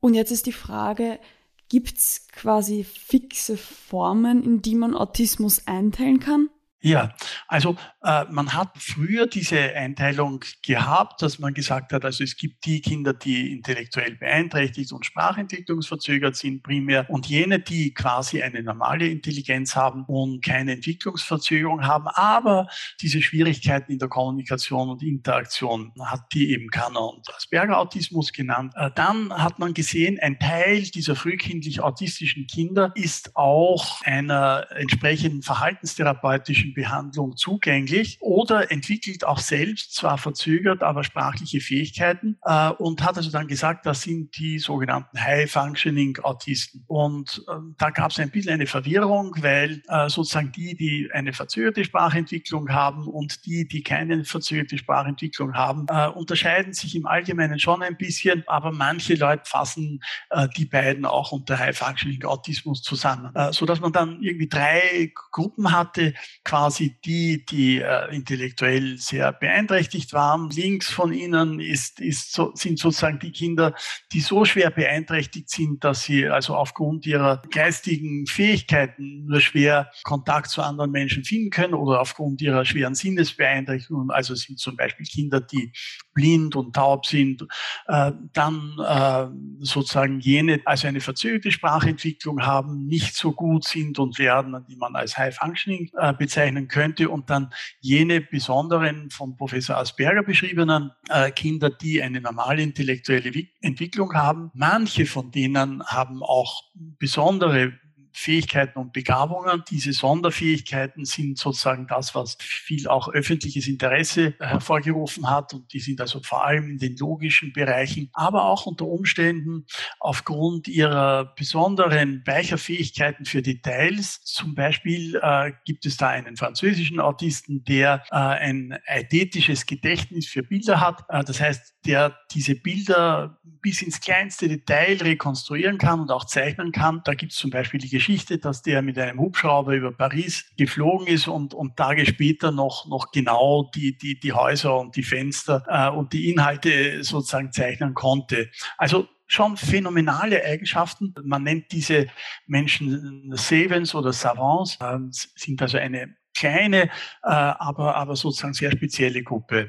Und 0.00 0.14
jetzt 0.14 0.32
ist 0.32 0.46
die 0.46 0.52
Frage, 0.52 1.20
gibt 1.68 1.98
es 1.98 2.26
quasi 2.28 2.84
fixe 2.84 3.56
Formen, 3.56 4.42
in 4.42 4.60
die 4.60 4.74
man 4.74 4.94
Autismus 4.94 5.66
einteilen 5.66 6.18
kann? 6.18 6.50
Ja, 6.82 7.12
also 7.46 7.76
äh, 8.02 8.24
man 8.30 8.54
hat 8.54 8.70
früher 8.78 9.26
diese 9.26 9.58
Einteilung 9.58 10.42
gehabt, 10.62 11.20
dass 11.20 11.38
man 11.38 11.52
gesagt 11.52 11.92
hat, 11.92 12.06
also 12.06 12.24
es 12.24 12.38
gibt 12.38 12.64
die 12.64 12.80
Kinder, 12.80 13.12
die 13.12 13.52
intellektuell 13.52 14.16
beeinträchtigt 14.16 14.90
und 14.92 15.04
sprachentwicklungsverzögert 15.04 16.36
sind 16.36 16.62
primär 16.62 17.10
und 17.10 17.26
jene, 17.26 17.58
die 17.60 17.92
quasi 17.92 18.42
eine 18.42 18.62
normale 18.62 19.08
Intelligenz 19.08 19.76
haben 19.76 20.04
und 20.06 20.42
keine 20.42 20.72
Entwicklungsverzögerung 20.72 21.86
haben, 21.86 22.08
aber 22.08 22.66
diese 23.02 23.20
Schwierigkeiten 23.20 23.92
in 23.92 23.98
der 23.98 24.08
Kommunikation 24.08 24.88
und 24.88 25.02
Interaktion 25.02 25.92
hat 26.02 26.32
die 26.32 26.50
eben 26.50 26.70
Kanner 26.70 27.12
und 27.12 27.28
Asperger-Autismus 27.28 28.32
genannt. 28.32 28.72
Äh, 28.76 28.90
dann 28.94 29.34
hat 29.34 29.58
man 29.58 29.74
gesehen, 29.74 30.18
ein 30.18 30.38
Teil 30.38 30.80
dieser 30.84 31.14
frühkindlich 31.14 31.82
autistischen 31.82 32.46
Kinder 32.46 32.90
ist 32.94 33.36
auch 33.36 34.00
einer 34.04 34.66
entsprechenden 34.70 35.42
verhaltenstherapeutischen 35.42 36.69
Behandlung 36.70 37.36
zugänglich 37.36 38.18
oder 38.20 38.70
entwickelt 38.70 39.24
auch 39.24 39.38
selbst, 39.38 39.94
zwar 39.94 40.18
verzögert, 40.18 40.82
aber 40.82 41.04
sprachliche 41.04 41.60
Fähigkeiten 41.60 42.38
äh, 42.44 42.70
und 42.70 43.02
hat 43.02 43.16
also 43.16 43.30
dann 43.30 43.46
gesagt, 43.46 43.86
das 43.86 44.02
sind 44.02 44.36
die 44.38 44.58
sogenannten 44.58 45.20
High-Functioning-Autisten. 45.20 46.84
Und 46.86 47.44
äh, 47.48 47.52
da 47.78 47.90
gab 47.90 48.10
es 48.10 48.18
ein 48.18 48.30
bisschen 48.30 48.52
eine 48.52 48.66
Verwirrung, 48.66 49.34
weil 49.40 49.82
äh, 49.88 50.08
sozusagen 50.08 50.52
die, 50.52 50.76
die 50.76 51.10
eine 51.12 51.32
verzögerte 51.32 51.84
Sprachentwicklung 51.84 52.70
haben 52.70 53.06
und 53.06 53.44
die, 53.46 53.66
die 53.66 53.82
keine 53.82 54.24
verzögerte 54.24 54.78
Sprachentwicklung 54.78 55.54
haben, 55.54 55.86
äh, 55.88 56.08
unterscheiden 56.08 56.72
sich 56.72 56.94
im 56.96 57.06
Allgemeinen 57.06 57.58
schon 57.58 57.82
ein 57.82 57.96
bisschen, 57.96 58.44
aber 58.46 58.72
manche 58.72 59.14
Leute 59.14 59.42
fassen 59.44 60.00
äh, 60.30 60.48
die 60.56 60.64
beiden 60.64 61.04
auch 61.04 61.32
unter 61.32 61.58
High-Functioning-Autismus 61.58 62.82
zusammen, 62.82 63.34
äh, 63.34 63.52
sodass 63.52 63.80
man 63.80 63.92
dann 63.92 64.22
irgendwie 64.22 64.48
drei 64.48 65.12
Gruppen 65.32 65.72
hatte, 65.72 66.14
quasi 66.44 66.59
quasi 66.60 66.94
die, 67.02 67.44
die 67.46 67.80
äh, 67.80 68.14
intellektuell 68.14 68.98
sehr 68.98 69.32
beeinträchtigt 69.32 70.12
waren. 70.12 70.50
Links 70.50 70.90
von 70.90 71.10
ihnen 71.10 71.58
ist, 71.58 72.00
ist 72.00 72.34
so, 72.34 72.52
sind 72.54 72.78
sozusagen 72.78 73.18
die 73.18 73.32
Kinder, 73.32 73.74
die 74.12 74.20
so 74.20 74.44
schwer 74.44 74.70
beeinträchtigt 74.70 75.48
sind, 75.48 75.82
dass 75.84 76.02
sie 76.02 76.28
also 76.28 76.54
aufgrund 76.54 77.06
ihrer 77.06 77.40
geistigen 77.50 78.26
Fähigkeiten 78.26 79.24
nur 79.24 79.40
schwer 79.40 79.90
Kontakt 80.02 80.50
zu 80.50 80.60
anderen 80.60 80.90
Menschen 80.90 81.24
finden 81.24 81.48
können 81.48 81.72
oder 81.72 81.98
aufgrund 81.98 82.42
ihrer 82.42 82.66
schweren 82.66 82.94
Sinnesbeeinträchtigungen. 82.94 84.10
Also 84.10 84.34
sind 84.34 84.58
zum 84.58 84.76
Beispiel 84.76 85.06
Kinder, 85.06 85.40
die 85.40 85.72
blind 86.12 86.56
und 86.56 86.74
taub 86.74 87.06
sind. 87.06 87.46
Äh, 87.86 88.12
dann 88.34 88.76
äh, 88.86 89.64
sozusagen 89.64 90.20
jene, 90.20 90.60
also 90.66 90.88
eine 90.88 91.00
verzögerte 91.00 91.50
Sprachentwicklung 91.50 92.42
haben, 92.44 92.86
nicht 92.86 93.16
so 93.16 93.32
gut 93.32 93.64
sind 93.64 93.98
und 93.98 94.18
werden, 94.18 94.62
die 94.68 94.76
man 94.76 94.94
als 94.94 95.16
High 95.16 95.34
Functioning 95.34 95.90
äh, 95.96 96.12
bezeichnet 96.12 96.49
bezeichnen 96.50 96.68
könnte 96.68 97.08
und 97.08 97.30
dann 97.30 97.52
jene 97.80 98.20
besonderen 98.20 99.10
von 99.10 99.36
Professor 99.36 99.76
Asperger 99.76 100.22
beschriebenen 100.22 100.90
äh, 101.08 101.30
Kinder, 101.30 101.70
die 101.70 102.02
eine 102.02 102.20
normale 102.20 102.62
intellektuelle 102.62 103.32
Entwicklung 103.60 104.14
haben. 104.14 104.50
Manche 104.54 105.06
von 105.06 105.30
denen 105.30 105.82
haben 105.84 106.22
auch 106.22 106.62
besondere 106.98 107.72
Fähigkeiten 108.12 108.78
und 108.78 108.92
Begabungen. 108.92 109.62
Diese 109.70 109.92
Sonderfähigkeiten 109.92 111.04
sind 111.04 111.38
sozusagen 111.38 111.86
das, 111.86 112.14
was 112.14 112.36
viel 112.40 112.88
auch 112.88 113.08
öffentliches 113.08 113.68
Interesse 113.68 114.34
hervorgerufen 114.38 115.28
hat 115.30 115.54
und 115.54 115.72
die 115.72 115.80
sind 115.80 116.00
also 116.00 116.20
vor 116.22 116.44
allem 116.44 116.70
in 116.70 116.78
den 116.78 116.96
logischen 116.96 117.52
Bereichen, 117.52 118.10
aber 118.12 118.44
auch 118.44 118.66
unter 118.66 118.86
Umständen 118.86 119.66
aufgrund 119.98 120.68
ihrer 120.68 121.34
besonderen 121.36 122.22
Weicherfähigkeiten 122.26 123.24
für 123.24 123.42
Details. 123.42 124.22
Zum 124.24 124.54
Beispiel 124.54 125.18
äh, 125.22 125.52
gibt 125.64 125.86
es 125.86 125.96
da 125.96 126.08
einen 126.08 126.36
französischen 126.36 127.00
Autisten, 127.00 127.64
der 127.64 128.04
äh, 128.10 128.16
ein 128.16 128.78
eidetisches 128.86 129.66
Gedächtnis 129.66 130.26
für 130.26 130.42
Bilder 130.42 130.80
hat. 130.80 131.04
Äh, 131.08 131.24
das 131.24 131.40
heißt, 131.40 131.74
der 131.86 132.18
diese 132.32 132.54
Bilder 132.54 133.38
bis 133.42 133.82
ins 133.82 134.00
kleinste 134.00 134.48
Detail 134.48 134.98
rekonstruieren 135.00 135.78
kann 135.78 136.00
und 136.00 136.10
auch 136.10 136.24
zeichnen 136.24 136.72
kann. 136.72 137.02
Da 137.04 137.14
gibt 137.14 137.32
es 137.32 137.38
zum 137.38 137.50
Beispiel 137.50 137.80
die 137.80 137.88
Geschichte, 138.00 138.38
dass 138.38 138.62
der 138.62 138.80
mit 138.80 138.98
einem 138.98 139.20
Hubschrauber 139.20 139.74
über 139.74 139.92
Paris 139.92 140.46
geflogen 140.56 141.06
ist 141.06 141.28
und, 141.28 141.52
und 141.52 141.76
Tage 141.76 142.06
später 142.06 142.50
noch, 142.50 142.88
noch 142.88 143.12
genau 143.12 143.70
die, 143.74 143.98
die, 143.98 144.18
die 144.18 144.32
Häuser 144.32 144.80
und 144.80 144.96
die 144.96 145.02
Fenster 145.02 145.62
äh, 145.68 145.94
und 145.94 146.14
die 146.14 146.30
Inhalte 146.30 147.04
sozusagen 147.04 147.52
zeichnen 147.52 147.92
konnte. 147.92 148.48
Also 148.78 149.06
schon 149.26 149.58
phänomenale 149.58 150.42
Eigenschaften. 150.42 151.14
Man 151.22 151.42
nennt 151.42 151.72
diese 151.72 152.06
Menschen 152.46 153.32
Savants 153.34 153.94
oder 153.94 154.14
Savants, 154.14 154.78
äh, 154.80 154.96
sind 155.10 155.60
also 155.60 155.76
eine 155.76 156.16
kleine, 156.34 156.84
äh, 156.84 156.88
aber, 157.22 157.96
aber 157.96 158.16
sozusagen 158.16 158.54
sehr 158.54 158.72
spezielle 158.72 159.22
Gruppe. 159.22 159.68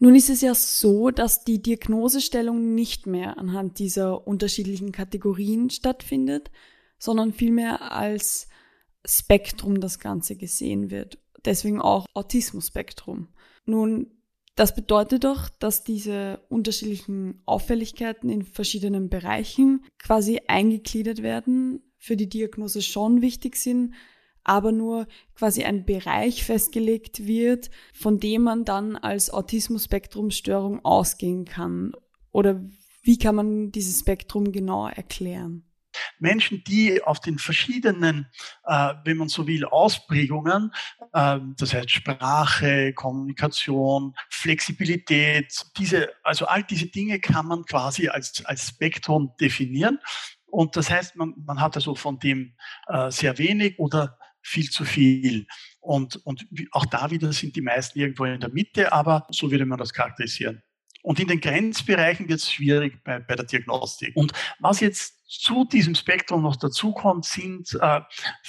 Nun 0.00 0.16
ist 0.16 0.30
es 0.30 0.40
ja 0.40 0.52
so, 0.52 1.10
dass 1.10 1.44
die 1.44 1.62
Diagnosestellung 1.62 2.74
nicht 2.74 3.06
mehr 3.06 3.38
anhand 3.38 3.78
dieser 3.78 4.26
unterschiedlichen 4.26 4.90
Kategorien 4.90 5.70
stattfindet, 5.70 6.50
sondern 6.98 7.32
vielmehr 7.32 7.92
als 7.92 8.48
Spektrum 9.04 9.80
das 9.80 9.98
Ganze 9.98 10.36
gesehen 10.36 10.90
wird. 10.90 11.18
Deswegen 11.44 11.80
auch 11.80 12.06
Autismus-Spektrum. 12.14 13.28
Nun, 13.64 14.10
das 14.56 14.74
bedeutet 14.74 15.22
doch, 15.22 15.48
dass 15.48 15.84
diese 15.84 16.40
unterschiedlichen 16.48 17.40
Auffälligkeiten 17.46 18.28
in 18.28 18.42
verschiedenen 18.42 19.08
Bereichen 19.08 19.84
quasi 19.98 20.40
eingegliedert 20.48 21.22
werden, 21.22 21.80
für 21.96 22.16
die 22.16 22.28
Diagnose 22.28 22.82
schon 22.82 23.22
wichtig 23.22 23.56
sind, 23.56 23.94
aber 24.42 24.72
nur 24.72 25.06
quasi 25.34 25.62
ein 25.62 25.84
Bereich 25.84 26.42
festgelegt 26.42 27.26
wird, 27.26 27.70
von 27.92 28.18
dem 28.18 28.42
man 28.42 28.64
dann 28.64 28.96
als 28.96 29.30
Autismus-Spektrum-Störung 29.30 30.84
ausgehen 30.84 31.44
kann? 31.44 31.92
Oder 32.32 32.64
wie 33.02 33.18
kann 33.18 33.34
man 33.34 33.70
dieses 33.70 34.00
Spektrum 34.00 34.50
genau 34.50 34.88
erklären? 34.88 35.67
Menschen, 36.18 36.62
die 36.64 37.02
auf 37.02 37.20
den 37.20 37.38
verschiedenen, 37.38 38.26
äh, 38.64 38.94
wenn 39.04 39.16
man 39.16 39.28
so 39.28 39.46
will, 39.46 39.64
Ausprägungen, 39.64 40.72
äh, 41.12 41.38
das 41.56 41.74
heißt 41.74 41.90
Sprache, 41.90 42.92
Kommunikation, 42.94 44.14
Flexibilität, 44.30 45.52
diese, 45.76 46.10
also 46.22 46.46
all 46.46 46.62
diese 46.62 46.86
Dinge 46.86 47.20
kann 47.20 47.46
man 47.46 47.64
quasi 47.64 48.08
als, 48.08 48.44
als 48.44 48.68
Spektrum 48.68 49.32
definieren. 49.40 49.98
Und 50.46 50.76
das 50.76 50.90
heißt, 50.90 51.16
man, 51.16 51.34
man 51.44 51.60
hat 51.60 51.76
also 51.76 51.94
von 51.94 52.18
dem 52.18 52.54
äh, 52.86 53.10
sehr 53.10 53.36
wenig 53.38 53.78
oder 53.78 54.18
viel 54.40 54.70
zu 54.70 54.84
viel. 54.84 55.46
Und, 55.80 56.16
und 56.24 56.46
auch 56.72 56.86
da 56.86 57.10
wieder 57.10 57.32
sind 57.32 57.56
die 57.56 57.60
meisten 57.60 57.98
irgendwo 57.98 58.24
in 58.24 58.40
der 58.40 58.50
Mitte, 58.50 58.92
aber 58.92 59.26
so 59.30 59.50
würde 59.50 59.66
man 59.66 59.78
das 59.78 59.92
charakterisieren. 59.92 60.62
Und 61.02 61.20
in 61.20 61.28
den 61.28 61.40
Grenzbereichen 61.40 62.28
wird 62.28 62.40
es 62.40 62.52
schwierig 62.52 63.02
bei, 63.04 63.18
bei 63.18 63.34
der 63.34 63.46
Diagnostik. 63.46 64.14
Und 64.16 64.32
was 64.58 64.80
jetzt 64.80 65.18
zu 65.28 65.64
diesem 65.64 65.94
Spektrum 65.94 66.42
noch 66.42 66.56
dazukommt, 66.56 67.24
sind 67.24 67.78
äh, 67.80 68.00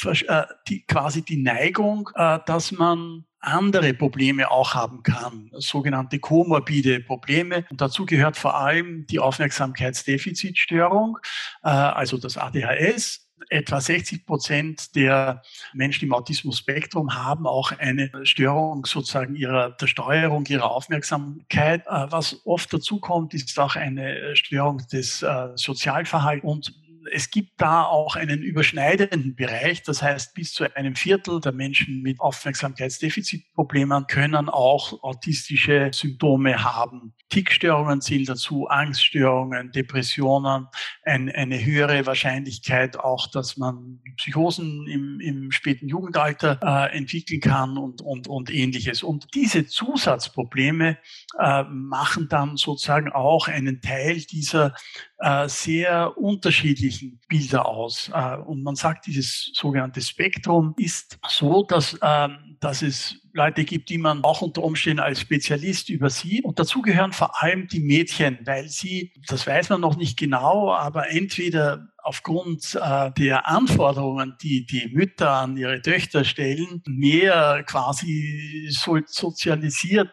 äh, 0.04 0.44
die, 0.68 0.86
quasi 0.86 1.24
die 1.24 1.42
Neigung, 1.42 2.10
äh, 2.16 2.40
dass 2.46 2.72
man 2.72 3.26
andere 3.42 3.94
Probleme 3.94 4.50
auch 4.52 4.74
haben 4.74 5.04
kann, 5.04 5.50
sogenannte 5.54 6.20
komorbide 6.20 7.02
Probleme. 7.02 7.66
Und 7.70 7.82
dazu 7.82 8.06
gehört 8.06 8.38
vor 8.38 8.56
allem 8.56 9.06
die 9.08 9.20
Aufmerksamkeitsdefizitstörung, 9.20 11.18
äh, 11.64 11.70
also 11.70 12.18
das 12.18 12.38
ADHS, 12.38 13.29
etwa 13.50 13.80
60 13.80 14.26
Prozent 14.26 14.96
der 14.96 15.42
Menschen 15.74 16.06
im 16.06 16.14
Autismus-Spektrum 16.14 17.16
haben 17.16 17.48
auch 17.48 17.72
eine 17.78 18.10
Störung 18.24 18.86
sozusagen 18.86 19.36
ihrer, 19.36 19.72
der 19.72 19.88
Steuerung 19.88 20.46
ihrer 20.48 20.72
Aufmerksamkeit. 20.72 21.86
Äh, 21.88 22.08
was 22.10 22.42
oft 22.46 22.74
dazu 22.74 23.00
kommt, 23.00 23.34
ist 23.34 23.58
auch 23.60 23.76
eine 23.76 24.36
Störung 24.36 24.80
des 24.92 25.22
äh, 25.22 25.50
Sozialverhaltens 25.56 26.70
und 26.70 26.74
es 27.12 27.32
gibt 27.32 27.62
da 27.62 27.84
auch 27.84 28.16
einen 28.16 28.42
überschneidenden 28.42 29.36
Bereich. 29.36 29.84
Das 29.84 30.02
heißt, 30.02 30.34
bis 30.34 30.54
zu 30.54 30.76
einem 30.76 30.96
Viertel 30.96 31.40
der 31.42 31.52
Menschen 31.52 32.02
mit 32.02 32.20
Aufmerksamkeitsdefizitproblemen 32.20 34.08
können 34.08 34.50
auch 34.50 35.04
autistische 35.04 35.92
Symptome 35.94 36.64
haben. 36.64 37.14
Tickstörungen 37.30 38.02
zählen 38.02 38.26
dazu, 38.26 38.68
Angststörungen, 38.68 39.72
Depressionen, 39.72 40.68
ein, 41.04 41.30
eine 41.30 41.64
höhere 41.64 42.06
Wahrscheinlichkeit 42.06 42.98
auch, 42.98 43.28
dass 43.28 43.58
man 43.58 44.00
Psychosen 44.18 44.88
im, 44.88 45.20
im 45.20 45.52
späten 45.52 45.88
Jugendalter 45.88 46.60
äh, 46.64 46.98
entwickeln 46.98 47.40
kann 47.40 47.78
und, 47.78 48.02
und, 48.02 48.28
und 48.28 48.52
ähnliches. 48.52 49.04
Und 49.04 49.28
diese 49.36 49.68
Zusatzprobleme 49.68 50.98
äh, 51.40 51.64
machen 51.64 52.28
dann 52.30 52.58
sozusagen 52.58 53.12
auch 53.12 53.48
einen 53.48 53.82
Teil 53.82 54.18
dieser 54.18 54.74
äh, 55.20 55.48
sehr 55.48 56.18
unterschiedlichen 56.18 56.99
Bilder 57.28 57.66
aus. 57.66 58.12
Äh, 58.14 58.38
und 58.38 58.64
man 58.64 58.76
sagt, 58.76 59.08
dieses 59.08 59.52
sogenannte 59.54 60.02
Spektrum 60.02 60.74
ist 60.78 61.20
so, 61.28 61.64
dass, 61.64 61.94
äh, 62.02 62.30
dass 62.60 62.82
es 62.82 63.16
Leute 63.34 63.64
gibt, 63.64 63.90
die 63.90 63.98
man 63.98 64.24
auch 64.24 64.42
unter 64.42 64.64
Umständen 64.64 65.00
als 65.00 65.22
Spezialist 65.22 65.90
übersieht. 65.90 66.44
Und 66.46 66.60
dazu 66.60 66.82
gehören 66.82 67.14
vor 67.14 67.42
allem 67.42 67.68
die 67.68 67.80
Mädchen, 67.80 68.40
weil 68.46 68.68
sie, 68.68 69.14
das 69.28 69.46
weiß 69.46 69.70
man 69.70 69.82
noch 69.82 69.98
nicht 69.98 70.18
genau, 70.18 70.74
aber 70.74 71.10
entweder 71.10 71.88
aufgrund 72.04 72.80
äh, 72.82 73.12
der 73.12 73.48
Anforderungen, 73.48 74.36
die 74.42 74.66
die 74.66 74.90
Mütter 74.94 75.32
an 75.32 75.58
ihre 75.58 75.82
Töchter 75.82 76.24
stellen, 76.24 76.82
mehr 76.88 77.64
quasi 77.68 78.68
so 78.72 78.98
sozialisiert 79.06 80.10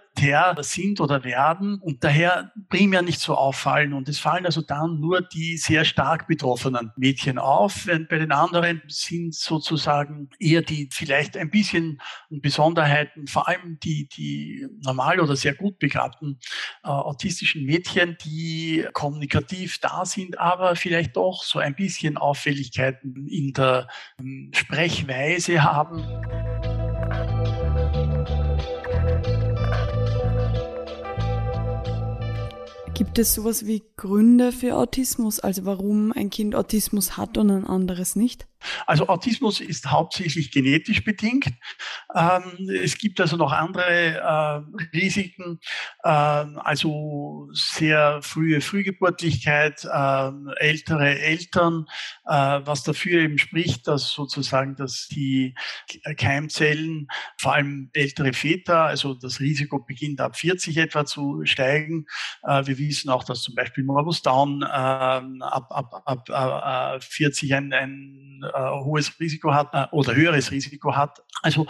sind 0.60 1.00
oder 1.00 1.24
werden 1.24 1.78
und 1.80 2.02
daher 2.04 2.52
primär 2.68 3.02
nicht 3.02 3.20
so 3.20 3.34
auffallen. 3.34 3.92
Und 3.92 4.08
es 4.08 4.18
fallen 4.18 4.46
also 4.46 4.62
dann 4.62 5.00
nur 5.00 5.20
die 5.20 5.56
sehr 5.56 5.84
stark 5.84 6.26
betroffenen 6.26 6.92
Mädchen 6.96 7.38
auf. 7.38 7.86
Während 7.86 8.08
bei 8.08 8.18
den 8.18 8.32
anderen 8.32 8.82
sind 8.88 9.34
sozusagen 9.34 10.30
eher 10.38 10.62
die 10.62 10.88
vielleicht 10.92 11.36
ein 11.36 11.50
bisschen 11.50 12.00
Besonderheiten, 12.30 13.26
vor 13.26 13.48
allem 13.48 13.78
die, 13.82 14.08
die 14.08 14.66
normal 14.82 15.20
oder 15.20 15.36
sehr 15.36 15.54
gut 15.54 15.78
begabten 15.78 16.38
äh, 16.84 16.88
autistischen 16.88 17.64
Mädchen, 17.64 18.16
die 18.24 18.86
kommunikativ 18.92 19.78
da 19.78 20.04
sind, 20.04 20.38
aber 20.38 20.76
vielleicht 20.76 21.16
doch 21.16 21.42
so 21.42 21.58
ein 21.58 21.74
bisschen 21.74 22.16
Auffälligkeiten 22.16 23.26
in 23.28 23.52
der 23.52 23.88
ähm, 24.18 24.50
Sprechweise 24.54 25.62
haben. 25.62 26.75
Gibt 32.96 33.18
es 33.18 33.34
sowas 33.34 33.66
wie 33.66 33.82
Gründe 33.98 34.52
für 34.52 34.74
Autismus, 34.74 35.38
also 35.38 35.66
warum 35.66 36.12
ein 36.12 36.30
Kind 36.30 36.54
Autismus 36.54 37.18
hat 37.18 37.36
und 37.36 37.50
ein 37.50 37.66
anderes 37.66 38.16
nicht? 38.16 38.46
Also 38.86 39.08
Autismus 39.08 39.60
ist 39.60 39.90
hauptsächlich 39.90 40.50
genetisch 40.50 41.04
bedingt. 41.04 41.46
Ähm, 42.14 42.68
es 42.82 42.98
gibt 42.98 43.20
also 43.20 43.36
noch 43.36 43.52
andere 43.52 44.16
äh, 44.16 44.96
Risiken, 44.96 45.60
äh, 46.02 46.08
also 46.08 47.48
sehr 47.52 48.20
frühe 48.22 48.60
Frühgeburtlichkeit, 48.60 49.84
äh, 49.84 50.30
ältere 50.56 51.18
Eltern, 51.18 51.86
äh, 52.26 52.60
was 52.64 52.82
dafür 52.82 53.22
eben 53.22 53.38
spricht, 53.38 53.86
dass 53.86 54.10
sozusagen, 54.10 54.76
dass 54.76 55.08
die 55.08 55.54
Keimzellen, 56.16 57.08
vor 57.38 57.54
allem 57.54 57.90
ältere 57.92 58.32
Väter, 58.32 58.84
also 58.84 59.14
das 59.14 59.40
Risiko 59.40 59.78
beginnt 59.78 60.20
ab 60.20 60.36
40 60.36 60.76
etwa 60.78 61.04
zu 61.04 61.44
steigen. 61.44 62.06
Äh, 62.42 62.66
wir 62.66 62.78
wissen 62.78 63.10
auch, 63.10 63.24
dass 63.24 63.42
zum 63.42 63.54
Beispiel 63.54 63.84
Morbus 63.84 64.22
Down 64.22 64.62
ähm, 64.62 65.42
ab, 65.42 65.68
ab, 65.70 66.28
ab 66.30 67.02
40 67.02 67.50
äh, 67.50 67.54
ein, 67.54 67.72
ein 67.72 68.40
äh, 68.42 68.45
hohes 68.54 69.18
Risiko 69.20 69.52
hat 69.52 69.68
äh, 69.72 69.86
oder 69.92 70.14
höheres 70.14 70.50
Risiko 70.50 70.94
hat. 70.94 71.22
Also 71.42 71.66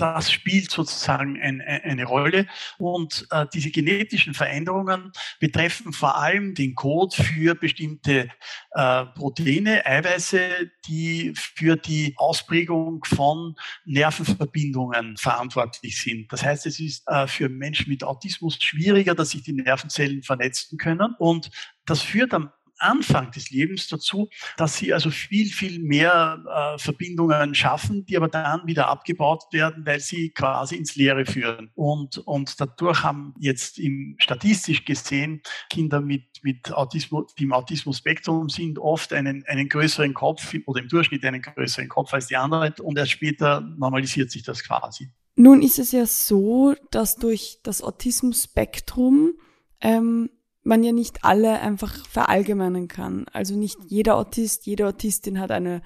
das 0.00 0.32
spielt 0.32 0.70
sozusagen 0.70 1.38
ein, 1.40 1.60
eine 1.60 2.04
Rolle. 2.04 2.46
Und 2.78 3.26
äh, 3.30 3.46
diese 3.52 3.70
genetischen 3.70 4.32
Veränderungen 4.32 5.12
betreffen 5.40 5.92
vor 5.92 6.16
allem 6.16 6.54
den 6.54 6.74
Code 6.74 7.14
für 7.14 7.54
bestimmte 7.54 8.30
äh, 8.70 9.04
Proteine, 9.04 9.84
Eiweiße, 9.84 10.70
die 10.86 11.34
für 11.36 11.76
die 11.76 12.14
Ausprägung 12.16 13.04
von 13.04 13.56
Nervenverbindungen 13.84 15.18
verantwortlich 15.18 16.00
sind. 16.00 16.32
Das 16.32 16.42
heißt, 16.42 16.64
es 16.64 16.80
ist 16.80 17.06
äh, 17.06 17.26
für 17.26 17.50
Menschen 17.50 17.90
mit 17.90 18.02
Autismus 18.02 18.56
schwieriger, 18.58 19.14
dass 19.14 19.30
sich 19.30 19.42
die 19.42 19.52
Nervenzellen 19.52 20.22
vernetzen 20.22 20.78
können. 20.78 21.14
Und 21.18 21.50
das 21.84 22.00
führt 22.00 22.32
am 22.32 22.50
Anfang 22.80 23.30
des 23.30 23.50
Lebens 23.50 23.88
dazu, 23.88 24.28
dass 24.56 24.76
sie 24.76 24.92
also 24.92 25.10
viel, 25.10 25.46
viel 25.46 25.78
mehr 25.80 26.42
äh, 26.46 26.78
Verbindungen 26.78 27.54
schaffen, 27.54 28.04
die 28.06 28.16
aber 28.16 28.28
dann 28.28 28.66
wieder 28.66 28.88
abgebaut 28.88 29.44
werden, 29.52 29.84
weil 29.86 30.00
sie 30.00 30.30
quasi 30.30 30.76
ins 30.76 30.96
Leere 30.96 31.26
führen. 31.26 31.70
Und, 31.74 32.18
und 32.18 32.60
dadurch 32.60 33.02
haben 33.02 33.34
jetzt 33.38 33.78
im, 33.78 34.16
statistisch 34.18 34.84
gesehen 34.84 35.42
Kinder 35.68 36.00
mit, 36.00 36.24
mit 36.42 36.72
Autismus, 36.72 37.34
die 37.34 37.44
im 37.44 37.52
Autismus-Spektrum 37.52 38.48
sind, 38.48 38.78
oft 38.78 39.12
einen, 39.12 39.44
einen 39.46 39.68
größeren 39.68 40.14
Kopf 40.14 40.54
oder 40.66 40.80
im 40.80 40.88
Durchschnitt 40.88 41.24
einen 41.24 41.42
größeren 41.42 41.88
Kopf 41.88 42.12
als 42.12 42.26
die 42.26 42.36
anderen 42.36 42.74
und 42.82 42.98
erst 42.98 43.12
später 43.12 43.60
normalisiert 43.60 44.30
sich 44.30 44.42
das 44.42 44.62
quasi. 44.62 45.10
Nun 45.36 45.62
ist 45.62 45.78
es 45.78 45.92
ja 45.92 46.06
so, 46.06 46.74
dass 46.90 47.16
durch 47.16 47.60
das 47.62 47.82
Autismus-Spektrum 47.82 49.32
ähm, 49.80 50.30
man 50.62 50.82
ja 50.82 50.92
nicht 50.92 51.24
alle 51.24 51.60
einfach 51.60 52.06
verallgemeinern 52.06 52.88
kann. 52.88 53.26
Also 53.32 53.56
nicht 53.56 53.78
jeder 53.88 54.16
Autist, 54.16 54.66
jede 54.66 54.86
Autistin 54.86 55.40
hat 55.40 55.50
eine 55.50 55.82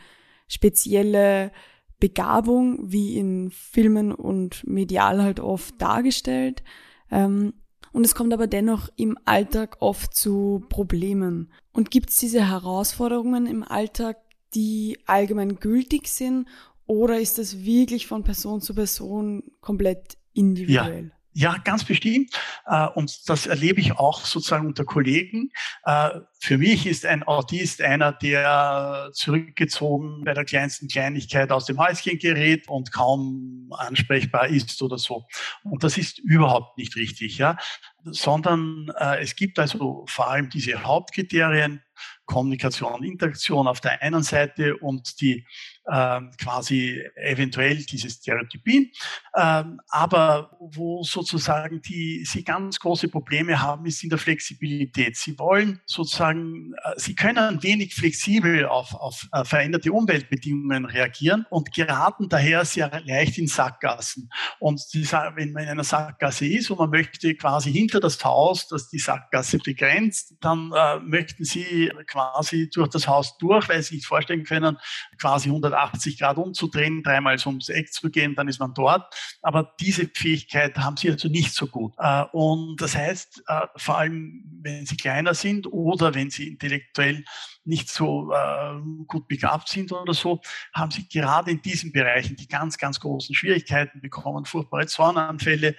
spezielle 0.48 1.52
Begabung, 2.00 2.90
wie 2.90 3.16
in 3.16 3.50
Filmen 3.50 4.12
und 4.12 4.66
medial 4.66 5.22
halt 5.22 5.40
oft 5.40 5.80
dargestellt. 5.80 6.62
Ähm, 7.10 7.54
und 7.92 8.04
es 8.04 8.14
kommt 8.16 8.32
aber 8.34 8.48
dennoch 8.48 8.88
im 8.96 9.16
Alltag 9.24 9.76
oft 9.78 10.16
zu 10.16 10.64
Problemen. 10.68 11.52
Und 11.72 11.92
gibt 11.92 12.10
es 12.10 12.16
diese 12.16 12.48
Herausforderungen 12.48 13.46
im 13.46 13.62
Alltag, 13.62 14.18
die 14.54 14.98
allgemein 15.06 15.60
gültig 15.60 16.08
sind, 16.08 16.48
oder 16.86 17.18
ist 17.18 17.38
das 17.38 17.64
wirklich 17.64 18.06
von 18.06 18.24
Person 18.24 18.60
zu 18.60 18.74
Person 18.74 19.44
komplett 19.60 20.18
individuell? 20.34 21.04
Ja. 21.06 21.23
Ja, 21.36 21.56
ganz 21.64 21.82
bestimmt. 21.82 22.30
Äh, 22.64 22.86
und 22.94 23.28
das 23.28 23.46
erlebe 23.46 23.80
ich 23.80 23.98
auch 23.98 24.24
sozusagen 24.24 24.68
unter 24.68 24.84
Kollegen. 24.84 25.50
Äh, 25.84 26.10
für 26.38 26.58
mich 26.58 26.86
ist 26.86 27.04
ein 27.04 27.24
Autist 27.24 27.82
einer, 27.82 28.12
der 28.12 29.10
zurückgezogen 29.12 30.22
bei 30.24 30.32
der 30.32 30.44
kleinsten 30.44 30.86
Kleinigkeit 30.86 31.50
aus 31.50 31.66
dem 31.66 31.78
Häuschen 31.80 32.18
gerät 32.18 32.68
und 32.68 32.92
kaum 32.92 33.68
ansprechbar 33.76 34.46
ist 34.46 34.80
oder 34.80 34.96
so. 34.96 35.26
Und 35.64 35.82
das 35.82 35.98
ist 35.98 36.20
überhaupt 36.20 36.78
nicht 36.78 36.94
richtig, 36.94 37.38
ja. 37.38 37.56
Sondern 38.04 38.92
äh, 38.96 39.20
es 39.20 39.34
gibt 39.34 39.58
also 39.58 40.04
vor 40.08 40.30
allem 40.30 40.50
diese 40.50 40.84
Hauptkriterien, 40.84 41.82
Kommunikation 42.26 42.92
und 42.92 43.04
Interaktion 43.04 43.66
auf 43.66 43.80
der 43.80 44.02
einen 44.02 44.22
Seite 44.22 44.76
und 44.76 45.20
die 45.20 45.46
ähm, 45.90 46.30
quasi 46.40 47.02
eventuell 47.16 47.76
diese 47.84 48.10
Stereotypien, 48.10 48.90
ähm, 49.36 49.80
aber 49.88 50.56
wo 50.60 51.02
sozusagen 51.02 51.80
die 51.82 52.24
sie 52.24 52.44
ganz 52.44 52.78
große 52.78 53.08
Probleme 53.08 53.60
haben, 53.60 53.86
ist 53.86 54.02
in 54.02 54.10
der 54.10 54.18
Flexibilität. 54.18 55.16
Sie 55.16 55.38
wollen 55.38 55.80
sozusagen, 55.84 56.72
äh, 56.84 56.94
sie 56.96 57.14
können 57.14 57.62
wenig 57.62 57.94
flexibel 57.94 58.66
auf, 58.66 58.94
auf 58.94 59.28
äh, 59.32 59.44
veränderte 59.44 59.92
Umweltbedingungen 59.92 60.86
reagieren 60.86 61.46
und 61.50 61.72
geraten 61.74 62.28
daher 62.28 62.64
sehr 62.64 63.02
leicht 63.04 63.38
in 63.38 63.46
Sackgassen. 63.46 64.30
Und 64.58 64.82
die, 64.94 65.10
wenn 65.12 65.52
man 65.52 65.64
in 65.64 65.68
einer 65.68 65.84
Sackgasse 65.84 66.46
ist 66.46 66.70
und 66.70 66.78
man 66.78 66.90
möchte 66.90 67.34
quasi 67.34 67.72
hinter 67.72 67.94
hinter 67.94 68.00
das 68.00 68.24
Haus, 68.24 68.66
das 68.68 68.88
die 68.88 68.98
Sackgasse 68.98 69.58
begrenzt. 69.58 70.34
Dann 70.40 70.72
äh, 70.74 70.98
möchten 71.00 71.44
sie 71.44 71.92
quasi 72.14 72.70
durch 72.70 72.88
das 72.90 73.08
Haus 73.08 73.36
durch, 73.38 73.68
weil 73.68 73.82
sie 73.82 73.96
sich 73.96 74.06
vorstellen 74.06 74.44
können, 74.44 74.78
quasi 75.20 75.48
180 75.48 76.18
Grad 76.18 76.38
umzudrehen, 76.38 77.02
dreimal 77.02 77.36
ums 77.46 77.68
Eck 77.68 77.92
zu 77.92 78.08
gehen, 78.10 78.36
dann 78.36 78.46
ist 78.46 78.60
man 78.60 78.72
dort. 78.72 79.12
Aber 79.42 79.74
diese 79.80 80.08
Fähigkeit 80.14 80.78
haben 80.78 80.96
sie 80.96 81.10
also 81.10 81.28
nicht 81.28 81.52
so 81.52 81.66
gut. 81.66 81.94
Äh, 81.98 82.24
und 82.32 82.80
das 82.80 82.94
heißt, 82.94 83.42
äh, 83.48 83.66
vor 83.76 83.98
allem 83.98 84.44
wenn 84.62 84.86
sie 84.86 84.96
kleiner 84.96 85.34
sind 85.34 85.66
oder 85.66 86.14
wenn 86.14 86.30
sie 86.30 86.48
intellektuell 86.48 87.24
nicht 87.64 87.88
so 87.88 88.32
äh, 88.32 88.80
gut 89.06 89.26
begabt 89.26 89.68
sind 89.68 89.90
oder 89.90 90.14
so, 90.14 90.40
haben 90.72 90.90
sie 90.90 91.08
gerade 91.08 91.50
in 91.50 91.62
diesen 91.62 91.92
Bereichen 91.92 92.36
die 92.36 92.46
ganz, 92.46 92.78
ganz 92.78 93.00
großen 93.00 93.34
Schwierigkeiten, 93.34 94.00
bekommen 94.00 94.44
furchtbare 94.44 94.86
Zornanfälle, 94.86 95.76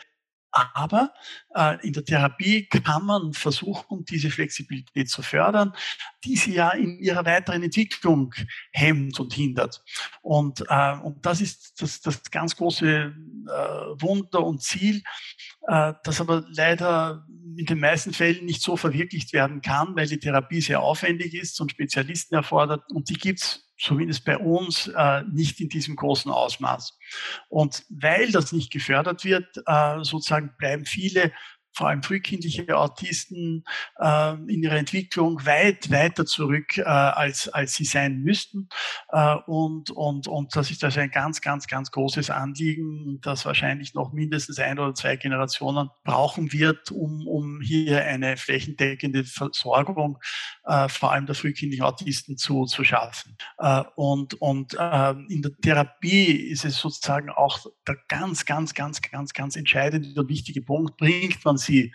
aber 0.56 1.14
äh, 1.54 1.86
in 1.86 1.92
der 1.92 2.06
Therapie 2.06 2.68
kann 2.68 3.06
man 3.06 3.34
versuchen, 3.34 4.06
diese 4.06 4.30
Flexibilität 4.32 5.10
zu 5.10 5.22
fördern, 5.22 5.74
die 6.24 6.38
sie 6.38 6.54
ja 6.54 6.70
in 6.72 6.98
ihrer 6.98 7.26
weiteren 7.26 7.62
Entwicklung 7.62 8.34
hemmt 8.72 9.20
und 9.20 9.34
hindert. 9.34 9.84
Und, 10.22 10.64
äh, 10.70 10.98
und 11.04 11.26
das 11.26 11.42
ist 11.42 11.82
das, 11.82 12.00
das 12.00 12.24
ganz 12.32 12.56
große 12.56 12.88
äh, 12.88 13.12
Wunder 14.02 14.46
und 14.46 14.62
Ziel, 14.62 15.04
äh, 15.68 15.94
das 16.04 16.22
aber 16.22 16.46
leider 16.50 17.26
in 17.58 17.66
den 17.66 17.80
meisten 17.80 18.14
Fällen 18.14 18.46
nicht 18.46 18.62
so 18.62 18.78
verwirklicht 18.78 19.34
werden 19.34 19.62
kann, 19.62 19.96
weil 19.96 20.08
die 20.08 20.20
Therapie 20.20 20.62
sehr 20.62 20.80
aufwendig 20.80 21.34
ist 21.34 21.60
und 21.60 21.72
Spezialisten 21.72 22.36
erfordert. 22.36 22.84
Und 22.92 23.10
die 23.10 23.16
gibt's 23.16 23.65
zumindest 23.78 24.26
bei 24.26 24.38
uns, 24.38 24.88
äh, 24.88 25.24
nicht 25.32 25.60
in 25.60 25.70
diesem 25.70 25.96
großen 25.96 26.32
Ausmaß. 26.32 26.98
Und 27.50 27.84
weil 27.90 28.32
das 28.32 28.52
nicht 28.52 28.72
gefördert 28.72 29.26
wird, 29.26 29.58
äh, 29.66 30.04
sozusagen 30.04 30.56
bleiben 30.58 30.86
viele 30.86 31.32
vor 31.76 31.90
allem 31.90 32.04
frühkindliche 32.04 32.78
Autisten 32.78 33.64
äh, 34.00 34.34
in 34.34 34.64
ihrer 34.64 34.78
Entwicklung 34.78 35.46
weit 35.46 35.92
weiter 35.92 36.26
zurück, 36.26 36.78
äh, 36.78 36.84
als, 36.84 37.50
als 37.50 37.76
sie 37.76 37.86
sein 37.86 38.22
müssten. 38.22 38.70
Äh, 39.10 39.36
und, 39.46 39.92
und, 39.92 40.28
und 40.28 40.56
das 40.56 40.72
ist 40.72 40.84
also 40.84 41.00
ein 41.00 41.12
ganz, 41.12 41.42
ganz, 41.42 41.68
ganz 41.68 41.92
großes 41.92 42.30
Anliegen, 42.30 43.20
das 43.22 43.46
wahrscheinlich 43.46 43.94
noch 43.94 44.14
mindestens 44.14 44.60
ein 44.60 44.80
oder 44.80 44.94
zwei 44.94 45.18
Generationen 45.18 45.90
brauchen 46.04 46.54
wird, 46.54 46.92
um, 46.92 47.28
um 47.28 47.62
hier 47.62 48.04
eine 48.06 48.38
flächendeckende 48.38 49.24
Versorgung 49.24 50.20
äh, 50.66 50.88
vor 50.88 51.12
allem 51.12 51.26
der 51.26 51.36
frühkindlichen 51.36 51.86
Autisten 51.86 52.38
zu, 52.38 52.66
zu 52.66 52.84
schaffen. 52.84 53.38
Äh, 53.58 53.84
und 53.96 54.36
und 54.36 54.74
äh, 54.80 55.12
in 55.30 55.42
der 55.42 55.52
Therapie 55.62 56.32
ist 56.32 56.66
es 56.66 56.78
sozusagen 56.78 57.30
auch 57.30 57.60
der 57.88 57.98
ganz, 58.08 58.46
ganz, 58.46 58.74
ganz, 58.74 59.02
ganz, 59.02 59.34
ganz 59.34 59.56
entscheidende 59.56 60.20
und 60.20 60.30
wichtige 60.30 60.62
Punkt, 60.62 60.98
bringt 60.98 61.44
man 61.44 61.58
Sie, 61.66 61.94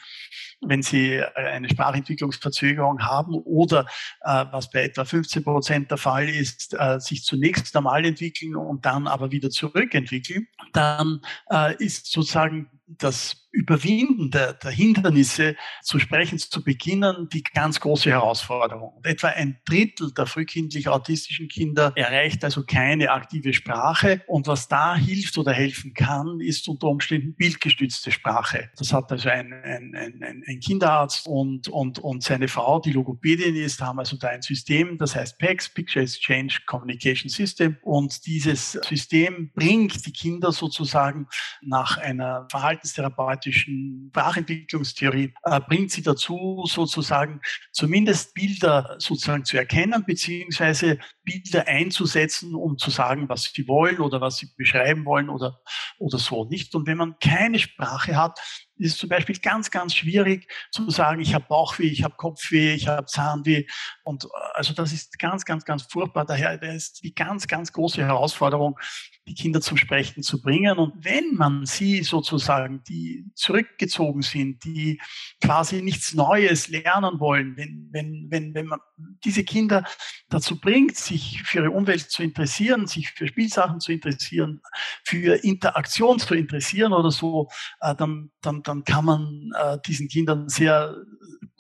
wenn 0.61 0.83
Sie 0.83 1.14
äh, 1.14 1.31
eine 1.35 1.68
Sprachentwicklungsverzögerung 1.68 3.03
haben 3.03 3.35
oder 3.35 3.87
äh, 4.23 4.44
was 4.51 4.70
bei 4.70 4.85
etwa 4.85 5.05
15 5.05 5.44
Prozent 5.44 5.90
der 5.90 5.99
Fall 5.99 6.29
ist, 6.29 6.75
äh, 6.79 7.01
sich 7.01 7.25
zunächst 7.25 7.75
normal 7.75 8.05
entwickeln 8.05 8.57
und 8.57 8.85
dann 8.85 9.07
aber 9.07 9.31
wieder 9.31 9.51
zurückentwickeln, 9.51 10.49
dann 10.73 11.20
äh, 11.51 11.75
ist 11.83 12.11
sozusagen 12.11 12.70
das 12.99 13.49
Überwinden 13.53 14.31
der, 14.31 14.55
der, 14.55 14.70
Hindernisse 14.70 15.57
zu 15.83 15.99
sprechen 15.99 16.38
zu 16.38 16.62
beginnen, 16.62 17.29
die 17.33 17.42
ganz 17.42 17.81
große 17.81 18.11
Herausforderung. 18.11 18.94
Und 18.96 19.07
etwa 19.07 19.29
ein 19.29 19.59
Drittel 19.64 20.12
der 20.12 20.27
frühkindlich 20.27 20.88
autistischen 20.88 21.49
Kinder 21.49 21.92
erreicht 21.96 22.44
also 22.44 22.64
keine 22.64 23.11
aktive 23.11 23.53
Sprache. 23.53 24.23
Und 24.27 24.46
was 24.46 24.68
da 24.68 24.94
hilft 24.94 25.37
oder 25.38 25.53
helfen 25.53 25.94
kann, 25.94 26.40
ist 26.40 26.68
unter 26.68 26.88
Umständen 26.88 27.35
bildgestützte 27.35 28.12
Sprache. 28.12 28.70
Das 28.77 28.92
hat 28.92 29.11
also 29.11 29.29
ein, 29.29 29.53
ein, 29.53 29.94
ein, 29.96 30.44
ein 30.46 30.50
Kinderarzt 30.59 31.29
und, 31.29 31.69
und, 31.69 32.01
und 32.01 32.25
seine 32.25 32.49
Frau, 32.49 32.81
die 32.81 32.93
Logopädin 32.93 33.55
ist, 33.55 33.81
haben 33.81 34.01
also 34.01 34.17
da 34.17 34.29
ein 34.29 34.43
System, 34.43 34.99
das 34.99 35.15
heißt 35.15 35.39
PEX, 35.39 35.69
Picture 35.73 36.03
Exchange 36.03 36.55
Communication 36.67 37.29
System. 37.29 37.77
Und 37.83 38.27
dieses 38.27 38.73
System 38.73 39.53
bringt 39.55 40.05
die 40.07 40.13
Kinder 40.13 40.51
sozusagen 40.51 41.29
nach 41.63 41.99
einer 41.99 42.49
Verhaltenstherapeutin 42.51 43.21
systematischen 43.21 44.11
Sprachentwicklungstheorie 44.11 45.35
äh, 45.45 45.61
bringt 45.61 45.91
sie 45.91 46.03
dazu, 46.03 46.65
sozusagen 46.67 47.41
zumindest 47.73 48.35
Bilder 48.35 48.97
sozusagen 48.99 49.45
zu 49.45 49.57
erkennen, 49.57 50.05
beziehungsweise 50.07 50.99
Bilder 51.25 51.67
einzusetzen, 51.67 52.55
um 52.55 52.79
zu 52.79 52.91
sagen, 52.91 53.29
was 53.29 53.53
sie 53.55 53.67
wollen 53.69 54.01
oder 54.01 54.21
was 54.21 54.39
sie 54.39 54.49
beschreiben 54.57 55.05
wollen 55.05 55.29
oder, 55.29 55.61
oder 55.99 56.19
so 56.19 56.45
nicht. 56.45 56.75
Und 56.75 56.87
wenn 56.87 56.99
man 56.99 57.17
keine 57.21 57.59
Sprache 57.59 58.17
hat, 58.17 58.39
ist 58.81 58.99
zum 58.99 59.09
Beispiel 59.09 59.37
ganz, 59.37 59.71
ganz 59.71 59.95
schwierig 59.95 60.49
zu 60.71 60.90
sagen, 60.90 61.21
ich 61.21 61.35
habe 61.35 61.45
Bauchweh, 61.49 61.87
ich 61.87 62.03
habe 62.03 62.14
Kopfweh, 62.16 62.75
ich 62.75 62.88
habe 62.88 63.07
Zahnweh. 63.07 63.66
Und 64.05 64.25
äh, 64.25 64.29
also 64.55 64.73
das 64.75 64.93
ist 64.93 65.19
ganz, 65.19 65.45
ganz, 65.45 65.64
ganz 65.64 65.83
furchtbar. 65.83 66.25
Daher 66.25 66.61
ist 66.62 67.03
die 67.03 67.14
ganz, 67.14 67.47
ganz 67.47 67.73
große 67.73 68.03
Herausforderung, 68.03 68.79
die 69.27 69.35
Kinder 69.35 69.61
zum 69.61 69.77
Sprechen 69.77 70.23
zu 70.23 70.40
bringen. 70.40 70.79
Und 70.79 71.05
wenn 71.05 71.35
man 71.35 71.66
sie 71.66 72.03
sozusagen, 72.03 72.83
die 72.88 73.27
zurückgezogen 73.35 74.23
sind, 74.23 74.64
die 74.64 75.01
quasi 75.43 75.83
nichts 75.83 76.14
Neues 76.14 76.69
lernen 76.69 77.21
wollen, 77.21 77.57
wenn, 77.57 77.88
wenn, 77.93 78.27
wenn, 78.31 78.55
wenn 78.55 78.66
man 78.66 78.81
diese 79.25 79.45
Kinder 79.45 79.85
dazu 80.29 80.61
bringt, 80.61 80.97
sich 80.97 81.43
für 81.43 81.59
ihre 81.59 81.71
Umwelt 81.71 82.11
zu 82.11 82.23
interessieren, 82.23 82.87
sich 82.87 83.11
für 83.11 83.27
Spielsachen 83.27 83.81
zu 83.81 83.93
interessieren, 83.93 84.61
für 85.05 85.43
Interaktion 85.45 86.19
zu 86.19 86.35
interessieren 86.35 86.93
oder 86.93 87.11
so, 87.11 87.49
äh, 87.81 87.95
dann, 87.95 88.31
dann, 88.41 88.63
dann 88.63 88.85
kann 88.85 89.05
man 89.05 89.51
äh, 89.59 89.79
diesen 89.87 90.09
Kindern 90.09 90.49
sehr 90.49 90.97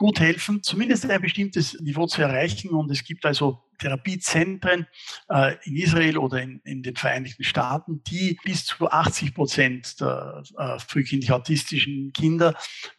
gut 0.00 0.18
helfen, 0.18 0.62
zumindest 0.62 1.10
ein 1.10 1.20
bestimmtes 1.20 1.78
Niveau 1.78 2.06
zu 2.06 2.22
erreichen. 2.22 2.70
Und 2.70 2.90
es 2.90 3.04
gibt 3.04 3.26
also 3.26 3.62
Therapiezentren 3.76 4.86
äh, 5.28 5.56
in 5.64 5.76
Israel 5.76 6.16
oder 6.16 6.40
in, 6.40 6.60
in, 6.64 6.82
den 6.82 6.96
Vereinigten 6.96 7.44
Staaten, 7.44 8.02
die 8.04 8.38
bis 8.42 8.64
zu 8.64 8.90
80 8.90 9.34
Prozent 9.34 10.00
der 10.00 10.42
äh, 10.56 10.78
frühkindlich 10.78 11.32
autistischen 11.32 12.12
Kinder 12.14 12.54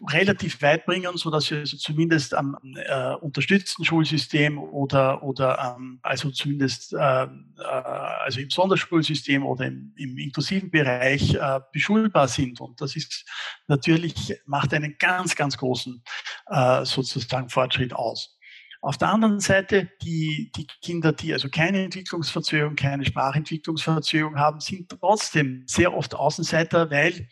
relativ 0.09 0.61
weit 0.61 0.85
bringen, 0.85 1.17
so 1.17 1.31
dass 1.31 1.45
sie 1.45 1.55
also 1.55 1.77
zumindest 1.77 2.35
am 2.35 2.57
äh, 2.75 3.13
unterstützten 3.15 3.83
Schulsystem 3.83 4.59
oder, 4.59 5.23
oder 5.23 5.75
ähm, 5.77 5.99
also 6.03 6.29
zumindest 6.29 6.93
äh, 6.93 6.97
äh, 7.23 7.27
also 7.63 8.39
im 8.39 8.49
Sonderschulsystem 8.49 9.45
oder 9.45 9.65
im, 9.65 9.93
im 9.95 10.17
inklusiven 10.17 10.69
Bereich 10.69 11.33
äh, 11.33 11.59
beschulbar 11.71 12.27
sind. 12.27 12.59
Und 12.59 12.81
das 12.81 12.95
ist 12.95 13.25
natürlich, 13.67 14.35
macht 14.45 14.73
einen 14.73 14.97
ganz, 14.99 15.35
ganz 15.35 15.57
großen 15.57 16.03
äh, 16.51 16.85
sozusagen 16.85 17.49
Fortschritt 17.49 17.93
aus. 17.93 18.37
Auf 18.83 18.97
der 18.97 19.09
anderen 19.09 19.39
Seite, 19.39 19.89
die, 20.01 20.51
die 20.55 20.65
Kinder, 20.81 21.13
die 21.13 21.33
also 21.33 21.49
keine 21.49 21.83
Entwicklungsverzögerung, 21.83 22.75
keine 22.75 23.05
Sprachentwicklungsverzögerung 23.05 24.37
haben, 24.37 24.59
sind 24.59 24.89
trotzdem 24.89 25.63
sehr 25.67 25.95
oft 25.95 26.15
Außenseiter, 26.15 26.89
weil 26.89 27.27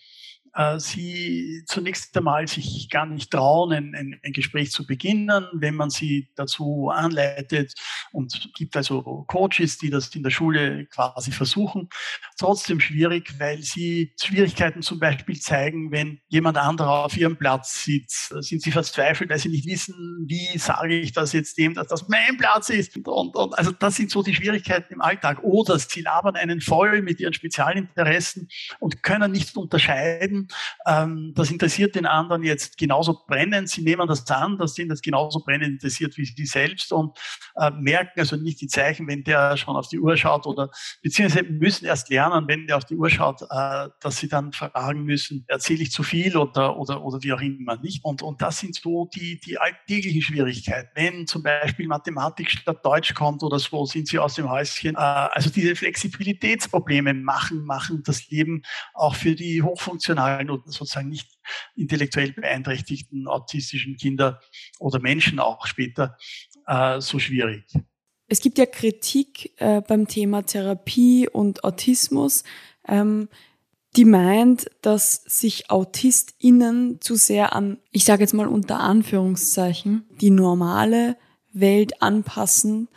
äh, 0.60 0.78
sie 0.78 1.63
zunächst 1.67 2.15
einmal 2.17 2.45
sich 2.45 2.89
gar 2.89 3.06
nicht 3.06 3.32
trauen, 3.32 3.72
ein, 3.72 3.95
ein, 3.95 4.19
ein, 4.22 4.34
Gespräch 4.34 4.72
zu 4.72 4.86
beginnen, 4.86 5.45
wenn 5.54 5.74
man 5.74 5.89
sie 5.89 6.28
dazu 6.36 6.89
anleitet 6.93 7.74
und 8.12 8.52
gibt 8.58 8.76
also 8.76 9.24
Coaches, 9.28 9.78
die 9.78 9.89
das 9.89 10.13
in 10.13 10.24
der 10.24 10.32
Schule 10.32 10.86
quasi 10.88 11.32
versuchen. 11.32 11.88
Trotzdem 12.38 12.82
schwierig, 12.82 13.39
weil 13.39 13.62
sie 13.62 14.13
Schwierigkeiten 14.22 14.82
zum 14.82 15.00
Beispiel 15.00 15.39
zeigen, 15.39 15.93
wenn 15.93 16.19
jemand 16.28 16.58
anderer 16.58 17.06
auf 17.06 17.15
ihrem 17.15 17.38
Platz 17.38 17.86
sitzt, 17.86 18.34
sind 18.43 18.62
sie 18.62 18.72
verzweifelt, 18.72 19.30
weil 19.30 19.39
sie 19.39 19.50
nicht 19.50 19.65
wissen, 19.65 20.26
wie 20.28 20.58
sage 20.58 21.00
ich 21.00 21.13
das 21.13 21.32
jetzt 21.32 21.58
dem, 21.58 21.74
dass 21.74 21.88
das 21.88 22.10
mein 22.10 22.36
Platz 22.38 22.69
ist. 22.69 22.98
Und, 22.98 23.36
und 23.36 23.58
also 23.58 23.72
das 23.72 23.95
sind 23.95 24.12
so 24.12 24.24
die 24.24 24.36
Schwierigkeiten 24.36 24.93
im 24.93 25.02
Alltag. 25.02 25.41
Oder 25.41 25.80
sie 25.80 26.02
labern 26.02 26.36
einen 26.36 26.60
voll 26.60 27.02
mit 27.02 27.22
ihren 27.22 27.34
Spezialinteressen 27.34 28.50
und 28.80 29.04
können 29.04 29.32
nicht 29.32 29.56
unterscheiden, 29.56 30.48
ähm, 30.85 31.33
das 31.35 31.51
interessiert 31.51 31.95
den 31.95 32.05
anderen 32.05 32.43
jetzt 32.43 32.77
genauso 32.77 33.23
brennend. 33.27 33.69
Sie 33.69 33.81
nehmen 33.81 34.07
das 34.07 34.29
an, 34.29 34.57
dass 34.57 34.77
ihn 34.77 34.89
das 34.89 35.01
genauso 35.01 35.39
brennend 35.39 35.69
interessiert 35.69 36.17
wie 36.17 36.25
sie 36.25 36.45
selbst 36.45 36.91
und 36.91 37.17
äh, 37.55 37.71
merken 37.71 38.19
also 38.19 38.35
nicht 38.35 38.62
die 38.62 38.67
Zeichen, 38.67 39.07
wenn 39.07 39.23
der 39.23 39.57
schon 39.57 39.75
auf 39.75 39.88
die 39.88 39.99
Uhr 39.99 40.17
schaut 40.17 40.45
oder 40.45 40.69
beziehungsweise 41.01 41.45
müssen 41.45 41.85
erst 41.85 42.09
lernen, 42.09 42.47
wenn 42.47 42.67
der 42.67 42.77
auf 42.77 42.85
die 42.85 42.95
Uhr 42.95 43.09
schaut, 43.09 43.41
äh, 43.41 43.89
dass 43.99 44.17
sie 44.17 44.27
dann 44.27 44.51
fragen 44.51 45.03
müssen, 45.03 45.45
erzähle 45.47 45.83
ich 45.83 45.91
zu 45.91 46.03
viel 46.03 46.38
oder, 46.38 46.77
oder, 46.77 47.03
oder 47.03 47.21
wie 47.23 47.33
auch 47.33 47.41
immer 47.41 47.77
nicht. 47.77 48.03
Und, 48.03 48.21
und 48.21 48.41
das 48.41 48.59
sind 48.59 48.75
so 48.75 49.09
die, 49.13 49.39
die 49.39 49.57
alltäglichen 49.57 50.21
Schwierigkeiten. 50.21 50.89
Wenn 50.95 51.27
zum 51.27 51.43
Beispiel 51.43 51.88
Mathematik 51.88 52.51
statt 52.51 52.85
Deutsch 52.85 53.13
kommt 53.13 53.43
oder 53.43 53.59
so, 53.59 53.85
sind 53.85 54.07
sie 54.07 54.19
aus 54.19 54.35
dem 54.35 54.49
Häuschen. 54.49 54.95
Äh, 54.95 54.99
also 54.99 55.49
diese 55.49 55.75
Flexibilitätsprobleme 55.75 57.13
machen, 57.13 57.63
machen 57.63 58.03
das 58.05 58.29
Leben 58.29 58.63
auch 58.93 59.15
für 59.15 59.35
die 59.35 59.62
hochfunktionalen 59.62 60.29
funktionalen 60.30 60.50
und 60.50 60.72
sozusagen 60.72 61.10
nicht 61.10 61.28
intellektuell 61.76 62.32
beeinträchtigten 62.32 63.28
autistischen 63.28 63.98
Kinder 63.98 64.39
oder 64.80 65.00
Menschen 65.00 65.39
auch 65.39 65.65
später 65.65 66.18
äh, 66.68 67.02
so 67.02 67.20
schwierig. 67.20 67.63
Es 68.28 68.42
gibt 68.42 68.58
ja 68.58 68.65
Kritik 68.65 69.54
äh, 69.58 69.82
beim 69.82 70.08
Thema 70.08 70.44
Therapie 70.44 71.28
und 71.28 71.63
Autismus. 71.63 72.44
Ähm, 72.88 73.28
die 73.96 74.06
meint, 74.06 74.70
dass 74.84 75.24
sich 75.26 75.72
AutistInnen 75.72 77.02
zu 77.02 77.15
sehr 77.15 77.54
an, 77.54 77.80
ich 77.89 78.04
sage 78.06 78.22
jetzt 78.22 78.34
mal 78.34 78.48
unter 78.48 78.80
Anführungszeichen, 78.80 80.06
die 80.22 80.30
normale 80.30 81.18
Welt 81.54 82.04
anpassen, 82.04 82.88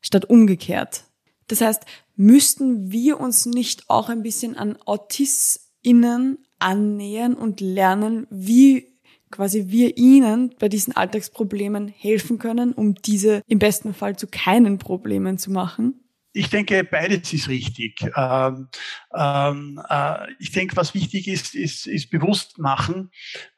statt 0.00 0.26
umgekehrt. 0.26 1.02
Das 1.48 1.60
heißt, 1.60 1.84
müssten 2.14 2.92
wir 2.92 3.18
uns 3.18 3.46
nicht 3.46 3.90
auch 3.90 4.08
ein 4.08 4.22
bisschen 4.22 4.56
an 4.56 4.78
AutistInnen 4.84 6.45
annähern 6.58 7.34
und 7.34 7.60
lernen, 7.60 8.26
wie 8.30 8.88
quasi 9.30 9.66
wir 9.68 9.96
ihnen 9.98 10.54
bei 10.58 10.68
diesen 10.68 10.96
Alltagsproblemen 10.96 11.88
helfen 11.88 12.38
können, 12.38 12.72
um 12.72 12.94
diese 12.94 13.42
im 13.46 13.58
besten 13.58 13.94
Fall 13.94 14.16
zu 14.16 14.26
keinen 14.26 14.78
Problemen 14.78 15.38
zu 15.38 15.50
machen? 15.50 16.00
Ich 16.36 16.50
denke, 16.50 16.84
beides 16.84 17.32
ist 17.32 17.48
richtig. 17.48 17.98
Ähm, 18.14 18.68
ähm, 19.16 19.80
äh, 19.88 20.30
ich 20.38 20.52
denke, 20.52 20.76
was 20.76 20.92
wichtig 20.92 21.28
ist, 21.28 21.54
ist, 21.54 21.86
ist 21.86 22.10
bewusst 22.10 22.58
machen, 22.58 23.10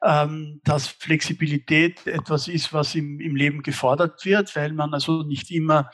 ähm, 0.04 0.60
dass 0.62 0.86
Flexibilität 0.86 2.06
etwas 2.06 2.46
ist, 2.46 2.72
was 2.72 2.94
im, 2.94 3.18
im 3.18 3.34
Leben 3.34 3.64
gefordert 3.64 4.24
wird, 4.24 4.54
weil 4.54 4.72
man 4.74 4.94
also 4.94 5.24
nicht 5.24 5.50
immer 5.50 5.90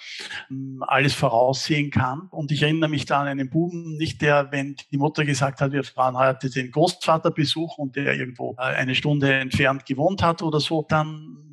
ähm, 0.51 0.85
alles 0.87 1.14
voraussehen 1.14 1.90
kann. 1.90 2.29
Und 2.31 2.53
ich 2.53 2.62
erinnere 2.62 2.90
mich 2.90 3.07
da 3.07 3.23
an 3.23 3.29
einen 3.29 3.49
Buben, 3.49 3.97
nicht 3.97 4.20
der, 4.20 4.53
wenn 4.53 4.77
die 4.92 4.99
Mutter 4.99 5.25
gesagt 5.25 5.62
hat, 5.62 5.73
wir 5.73 5.85
fahren 5.85 6.18
heute 6.18 6.51
den 6.51 6.70
Großvater 6.70 7.31
besuchen 7.31 7.81
und 7.81 7.97
der 7.97 8.14
irgendwo 8.14 8.57
äh, 8.59 8.62
eine 8.62 8.94
Stunde 8.94 9.33
entfernt 9.33 9.87
gewohnt 9.87 10.23
hat 10.23 10.42
oder 10.42 10.61
so, 10.61 10.85
dann 10.87 11.44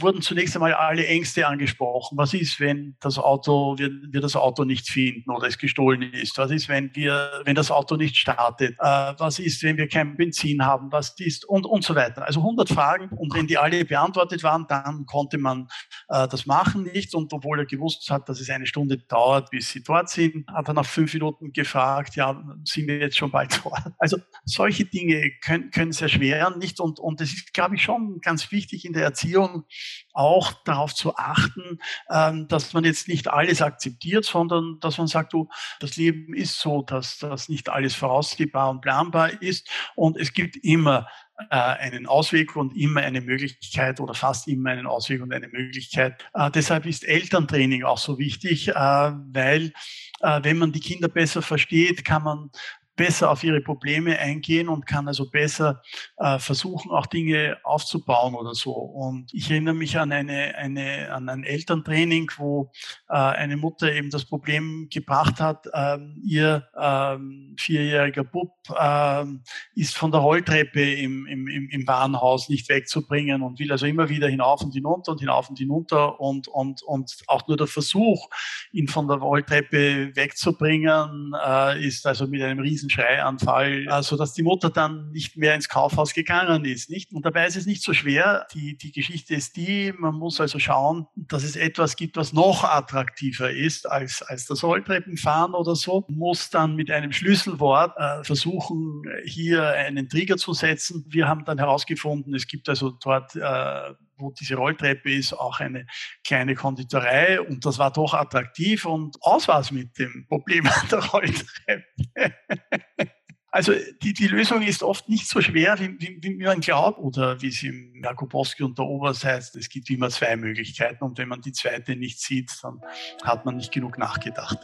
wurden 0.00 0.22
zunächst 0.22 0.56
einmal 0.56 0.74
alle 0.74 1.06
Ängste 1.06 1.46
angesprochen. 1.46 2.16
Was 2.18 2.34
ist, 2.34 2.60
wenn 2.60 2.96
das 3.00 3.18
Auto, 3.18 3.76
wir, 3.78 3.90
wir 4.10 4.20
das 4.20 4.36
Auto 4.36 4.64
nicht 4.64 4.88
finden 4.88 5.30
oder 5.30 5.46
es 5.46 5.58
gestohlen 5.58 6.02
ist? 6.02 6.38
Was 6.38 6.50
ist, 6.50 6.68
wenn 6.68 6.94
wir, 6.94 7.30
wenn 7.44 7.54
das 7.54 7.70
Auto 7.70 7.96
nicht 7.96 8.16
startet? 8.16 8.76
Äh, 8.78 9.14
was 9.18 9.38
ist, 9.38 9.62
wenn 9.62 9.76
wir 9.76 9.88
kein 9.88 10.16
Benzin 10.16 10.64
haben? 10.64 10.92
Was 10.92 11.14
ist 11.18 11.44
und, 11.44 11.66
und 11.66 11.84
so 11.84 11.94
weiter. 11.94 12.26
Also 12.26 12.40
100 12.40 12.68
Fragen 12.68 13.08
und 13.16 13.34
wenn 13.34 13.46
die 13.46 13.58
alle 13.58 13.84
beantwortet 13.84 14.42
waren, 14.42 14.66
dann 14.68 15.06
konnte 15.06 15.38
man 15.38 15.68
äh, 16.08 16.28
das 16.28 16.46
machen 16.46 16.84
nicht. 16.84 17.14
Und 17.14 17.32
obwohl 17.32 17.60
er 17.60 17.66
gewusst 17.66 18.08
hat, 18.10 18.28
dass 18.28 18.40
es 18.40 18.50
eine 18.50 18.66
Stunde 18.66 18.98
dauert, 18.98 19.50
bis 19.50 19.70
sie 19.70 19.82
dort 19.82 20.08
sind, 20.08 20.48
hat 20.48 20.68
er 20.68 20.74
nach 20.74 20.86
fünf 20.86 21.12
Minuten 21.14 21.52
gefragt, 21.52 22.16
ja, 22.16 22.42
sind 22.64 22.86
wir 22.86 22.98
jetzt 22.98 23.16
schon 23.16 23.30
bald 23.30 23.60
dort? 23.64 23.76
Also 23.98 24.18
solche 24.44 24.84
Dinge 24.84 25.32
können, 25.42 25.70
können 25.70 25.92
sehr 25.92 26.08
schweren, 26.08 26.58
nicht? 26.58 26.80
Und, 26.80 27.00
und 27.00 27.20
es 27.20 27.32
ist, 27.32 27.54
glaube 27.54 27.76
ich, 27.76 27.82
schon 27.82 28.20
ganz 28.20 28.50
wichtig 28.52 28.84
in 28.84 28.92
der 28.92 29.04
Erziehung, 29.04 29.64
auch 30.12 30.52
darauf 30.64 30.94
zu 30.94 31.16
achten, 31.16 31.78
ähm, 32.10 32.48
dass 32.48 32.72
man 32.72 32.84
jetzt 32.84 33.08
nicht 33.08 33.28
alles 33.28 33.62
akzeptiert, 33.62 34.24
sondern 34.24 34.78
dass 34.80 34.98
man 34.98 35.06
sagt, 35.06 35.32
du, 35.32 35.48
das 35.80 35.96
Leben 35.96 36.34
ist 36.34 36.58
so, 36.58 36.82
dass 36.82 37.18
das 37.18 37.48
nicht 37.48 37.68
alles 37.68 37.94
voraussehbar 37.94 38.70
und 38.70 38.80
planbar 38.80 39.42
ist 39.42 39.68
und 39.94 40.16
es 40.16 40.32
gibt 40.32 40.56
immer 40.56 41.06
äh, 41.50 41.56
einen 41.56 42.06
Ausweg 42.06 42.56
und 42.56 42.74
immer 42.76 43.02
eine 43.02 43.20
Möglichkeit 43.20 44.00
oder 44.00 44.14
fast 44.14 44.48
immer 44.48 44.70
einen 44.70 44.86
Ausweg 44.86 45.20
und 45.20 45.32
eine 45.34 45.48
Möglichkeit. 45.48 46.24
Äh, 46.34 46.50
deshalb 46.50 46.86
ist 46.86 47.06
Elterntraining 47.06 47.84
auch 47.84 47.98
so 47.98 48.18
wichtig, 48.18 48.68
äh, 48.68 48.72
weil 48.74 49.72
äh, 50.20 50.40
wenn 50.42 50.58
man 50.58 50.72
die 50.72 50.80
Kinder 50.80 51.08
besser 51.08 51.42
versteht, 51.42 52.04
kann 52.04 52.22
man 52.22 52.50
besser 52.96 53.30
auf 53.30 53.44
ihre 53.44 53.60
Probleme 53.60 54.18
eingehen 54.18 54.68
und 54.68 54.86
kann 54.86 55.06
also 55.06 55.30
besser 55.30 55.82
äh, 56.16 56.38
versuchen, 56.38 56.90
auch 56.90 57.06
Dinge 57.06 57.58
aufzubauen 57.62 58.34
oder 58.34 58.54
so. 58.54 58.72
Und 58.72 59.32
ich 59.32 59.50
erinnere 59.50 59.74
mich 59.74 59.98
an 59.98 60.12
eine, 60.12 60.54
eine 60.56 61.12
an 61.12 61.28
ein 61.28 61.44
Elterntraining, 61.44 62.30
wo 62.38 62.72
äh, 63.08 63.14
eine 63.14 63.56
Mutter 63.56 63.92
eben 63.92 64.10
das 64.10 64.24
Problem 64.24 64.88
gebracht 64.90 65.40
hat, 65.40 65.68
ähm, 65.72 66.20
ihr 66.24 66.66
ähm, 66.78 67.54
vierjähriger 67.58 68.24
Bub 68.24 68.52
ähm, 68.78 69.42
ist 69.74 69.96
von 69.96 70.10
der 70.10 70.20
Rolltreppe 70.20 70.94
im, 70.94 71.26
im, 71.26 71.48
im 71.48 71.86
Warenhaus 71.86 72.48
nicht 72.48 72.68
wegzubringen 72.68 73.42
und 73.42 73.58
will 73.58 73.72
also 73.72 73.86
immer 73.86 74.08
wieder 74.08 74.28
hinauf 74.28 74.62
und 74.62 74.72
hinunter 74.72 75.12
und 75.12 75.20
hinauf 75.20 75.48
und 75.50 75.58
hinunter 75.58 76.20
und, 76.20 76.48
und, 76.48 76.82
und 76.82 77.16
auch 77.26 77.46
nur 77.48 77.56
der 77.56 77.66
Versuch, 77.66 78.28
ihn 78.72 78.88
von 78.88 79.08
der 79.08 79.18
Rolltreppe 79.18 80.14
wegzubringen, 80.14 81.34
äh, 81.44 81.84
ist 81.86 82.06
also 82.06 82.26
mit 82.26 82.42
einem 82.42 82.60
riesen 82.60 82.85
Schreianfall, 82.90 83.86
äh, 83.88 84.02
so 84.02 84.16
dass 84.16 84.32
die 84.32 84.42
Mutter 84.42 84.70
dann 84.70 85.10
nicht 85.10 85.36
mehr 85.36 85.54
ins 85.54 85.68
Kaufhaus 85.68 86.14
gegangen 86.14 86.64
ist. 86.64 86.90
Nicht? 86.90 87.12
Und 87.12 87.24
dabei 87.24 87.46
ist 87.46 87.56
es 87.56 87.66
nicht 87.66 87.82
so 87.82 87.92
schwer. 87.92 88.46
Die, 88.52 88.76
die 88.76 88.92
Geschichte 88.92 89.34
ist 89.34 89.56
die, 89.56 89.92
man 89.98 90.14
muss 90.14 90.40
also 90.40 90.58
schauen, 90.58 91.06
dass 91.14 91.44
es 91.44 91.56
etwas 91.56 91.96
gibt, 91.96 92.16
was 92.16 92.32
noch 92.32 92.64
attraktiver 92.64 93.50
ist 93.50 93.90
als, 93.90 94.22
als 94.22 94.46
das 94.46 94.62
Rolltreppenfahren 94.62 95.54
oder 95.54 95.74
so. 95.74 96.04
Muss 96.08 96.50
dann 96.50 96.76
mit 96.76 96.90
einem 96.90 97.12
Schlüsselwort 97.12 97.94
äh, 97.96 98.24
versuchen, 98.24 99.02
hier 99.24 99.68
einen 99.70 100.08
Trigger 100.08 100.36
zu 100.36 100.52
setzen. 100.52 101.04
Wir 101.08 101.28
haben 101.28 101.44
dann 101.44 101.58
herausgefunden, 101.58 102.34
es 102.34 102.46
gibt 102.46 102.68
also 102.68 102.90
dort 102.90 103.34
äh, 103.36 103.94
wo 104.18 104.30
diese 104.30 104.56
Rolltreppe 104.56 105.12
ist, 105.12 105.32
auch 105.32 105.60
eine 105.60 105.86
kleine 106.24 106.54
Konditorei 106.54 107.40
und 107.40 107.64
das 107.64 107.78
war 107.78 107.92
doch 107.92 108.14
attraktiv 108.14 108.84
und 108.84 109.16
aus 109.22 109.48
war 109.48 109.60
es 109.60 109.70
mit 109.70 109.98
dem 109.98 110.26
Problem 110.28 110.66
an 110.66 110.88
der 110.90 111.04
Rolltreppe. 111.04 111.84
Also 113.56 113.72
die, 114.02 114.12
die 114.12 114.26
Lösung 114.26 114.60
ist 114.60 114.82
oft 114.82 115.08
nicht 115.08 115.26
so 115.26 115.40
schwer, 115.40 115.78
wie, 115.80 115.98
wie, 115.98 116.18
wie 116.22 116.44
man 116.44 116.60
glaubt 116.60 116.98
oder 116.98 117.40
wie 117.40 117.48
es 117.48 117.62
im 117.62 118.02
Jakubowski 118.04 118.62
und 118.62 118.76
der 118.76 118.84
Obers 118.84 119.24
heißt, 119.24 119.56
es 119.56 119.70
gibt 119.70 119.88
immer 119.88 120.10
zwei 120.10 120.36
Möglichkeiten 120.36 121.02
und 121.02 121.16
wenn 121.16 121.28
man 121.28 121.40
die 121.40 121.52
zweite 121.52 121.96
nicht 121.96 122.20
sieht, 122.20 122.52
dann 122.62 122.82
hat 123.22 123.46
man 123.46 123.56
nicht 123.56 123.72
genug 123.72 123.96
nachgedacht. 123.96 124.58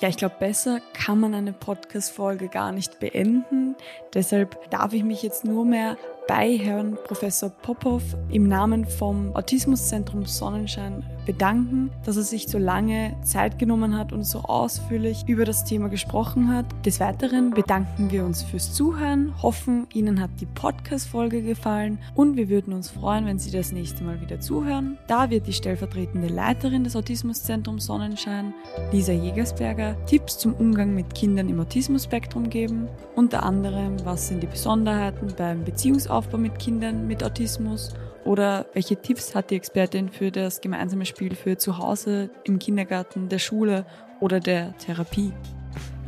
Ja, 0.00 0.08
ich 0.08 0.16
glaube, 0.16 0.34
besser 0.40 0.80
kann 0.94 1.20
man 1.20 1.32
eine 1.32 1.52
Podcast-Folge 1.52 2.48
gar 2.48 2.72
nicht 2.72 2.98
beenden. 2.98 3.76
Deshalb 4.12 4.68
darf 4.70 4.92
ich 4.92 5.04
mich 5.04 5.22
jetzt 5.22 5.44
nur 5.44 5.64
mehr 5.64 5.96
bei 6.26 6.56
Herrn 6.56 6.96
Professor 7.04 7.50
Popov 7.50 8.02
im 8.30 8.48
Namen 8.48 8.86
vom 8.86 9.34
Autismuszentrum 9.36 10.24
Sonnenschein 10.24 11.04
bedanken, 11.24 11.90
dass 12.04 12.16
er 12.16 12.22
sich 12.22 12.48
so 12.48 12.58
lange 12.58 13.16
Zeit 13.22 13.58
genommen 13.58 13.96
hat 13.96 14.12
und 14.12 14.24
so 14.24 14.40
ausführlich 14.40 15.24
über 15.26 15.44
das 15.44 15.64
Thema 15.64 15.88
gesprochen 15.88 16.54
hat. 16.54 16.66
Des 16.84 17.00
Weiteren 17.00 17.50
bedanken 17.50 18.10
wir 18.10 18.24
uns 18.24 18.42
fürs 18.42 18.72
Zuhören, 18.72 19.34
hoffen, 19.42 19.86
Ihnen 19.92 20.20
hat 20.20 20.30
die 20.40 20.46
Podcast-Folge 20.46 21.42
gefallen 21.42 21.98
und 22.14 22.36
wir 22.36 22.48
würden 22.48 22.72
uns 22.72 22.90
freuen, 22.90 23.26
wenn 23.26 23.38
Sie 23.38 23.50
das 23.50 23.72
nächste 23.72 24.04
Mal 24.04 24.20
wieder 24.20 24.40
zuhören. 24.40 24.98
Da 25.06 25.30
wird 25.30 25.46
die 25.46 25.52
stellvertretende 25.52 26.28
Leiterin 26.28 26.84
des 26.84 26.96
Autismuszentrums 26.96 27.86
Sonnenschein, 27.86 28.54
Lisa 28.92 29.12
Jägersberger, 29.12 29.96
Tipps 30.06 30.38
zum 30.38 30.54
Umgang 30.54 30.94
mit 30.94 31.14
Kindern 31.14 31.48
im 31.48 31.60
Autismusspektrum 31.60 32.50
geben, 32.50 32.88
unter 33.14 33.42
anderem, 33.42 33.96
was 34.04 34.28
sind 34.28 34.42
die 34.42 34.46
Besonderheiten 34.46 35.28
beim 35.36 35.64
Beziehungsaufbau 35.64 36.38
mit 36.38 36.58
Kindern 36.58 37.06
mit 37.06 37.22
Autismus 37.22 37.94
oder 38.24 38.66
welche 38.72 38.96
Tipps 38.96 39.34
hat 39.34 39.50
die 39.50 39.56
Expertin 39.56 40.08
für 40.08 40.30
das 40.30 40.60
gemeinsame 40.60 41.06
Spiel 41.06 41.34
für 41.34 41.56
zu 41.58 41.78
Hause, 41.78 42.30
im 42.44 42.58
Kindergarten, 42.58 43.28
der 43.28 43.38
Schule 43.38 43.86
oder 44.20 44.40
der 44.40 44.76
Therapie? 44.78 45.32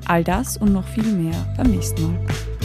All 0.07 0.25
das 0.25 0.57
und 0.57 0.73
noch 0.73 0.87
viel 0.87 1.05
mehr 1.05 1.35
beim 1.57 1.71
nächsten 1.71 2.03
Mal. 2.03 2.56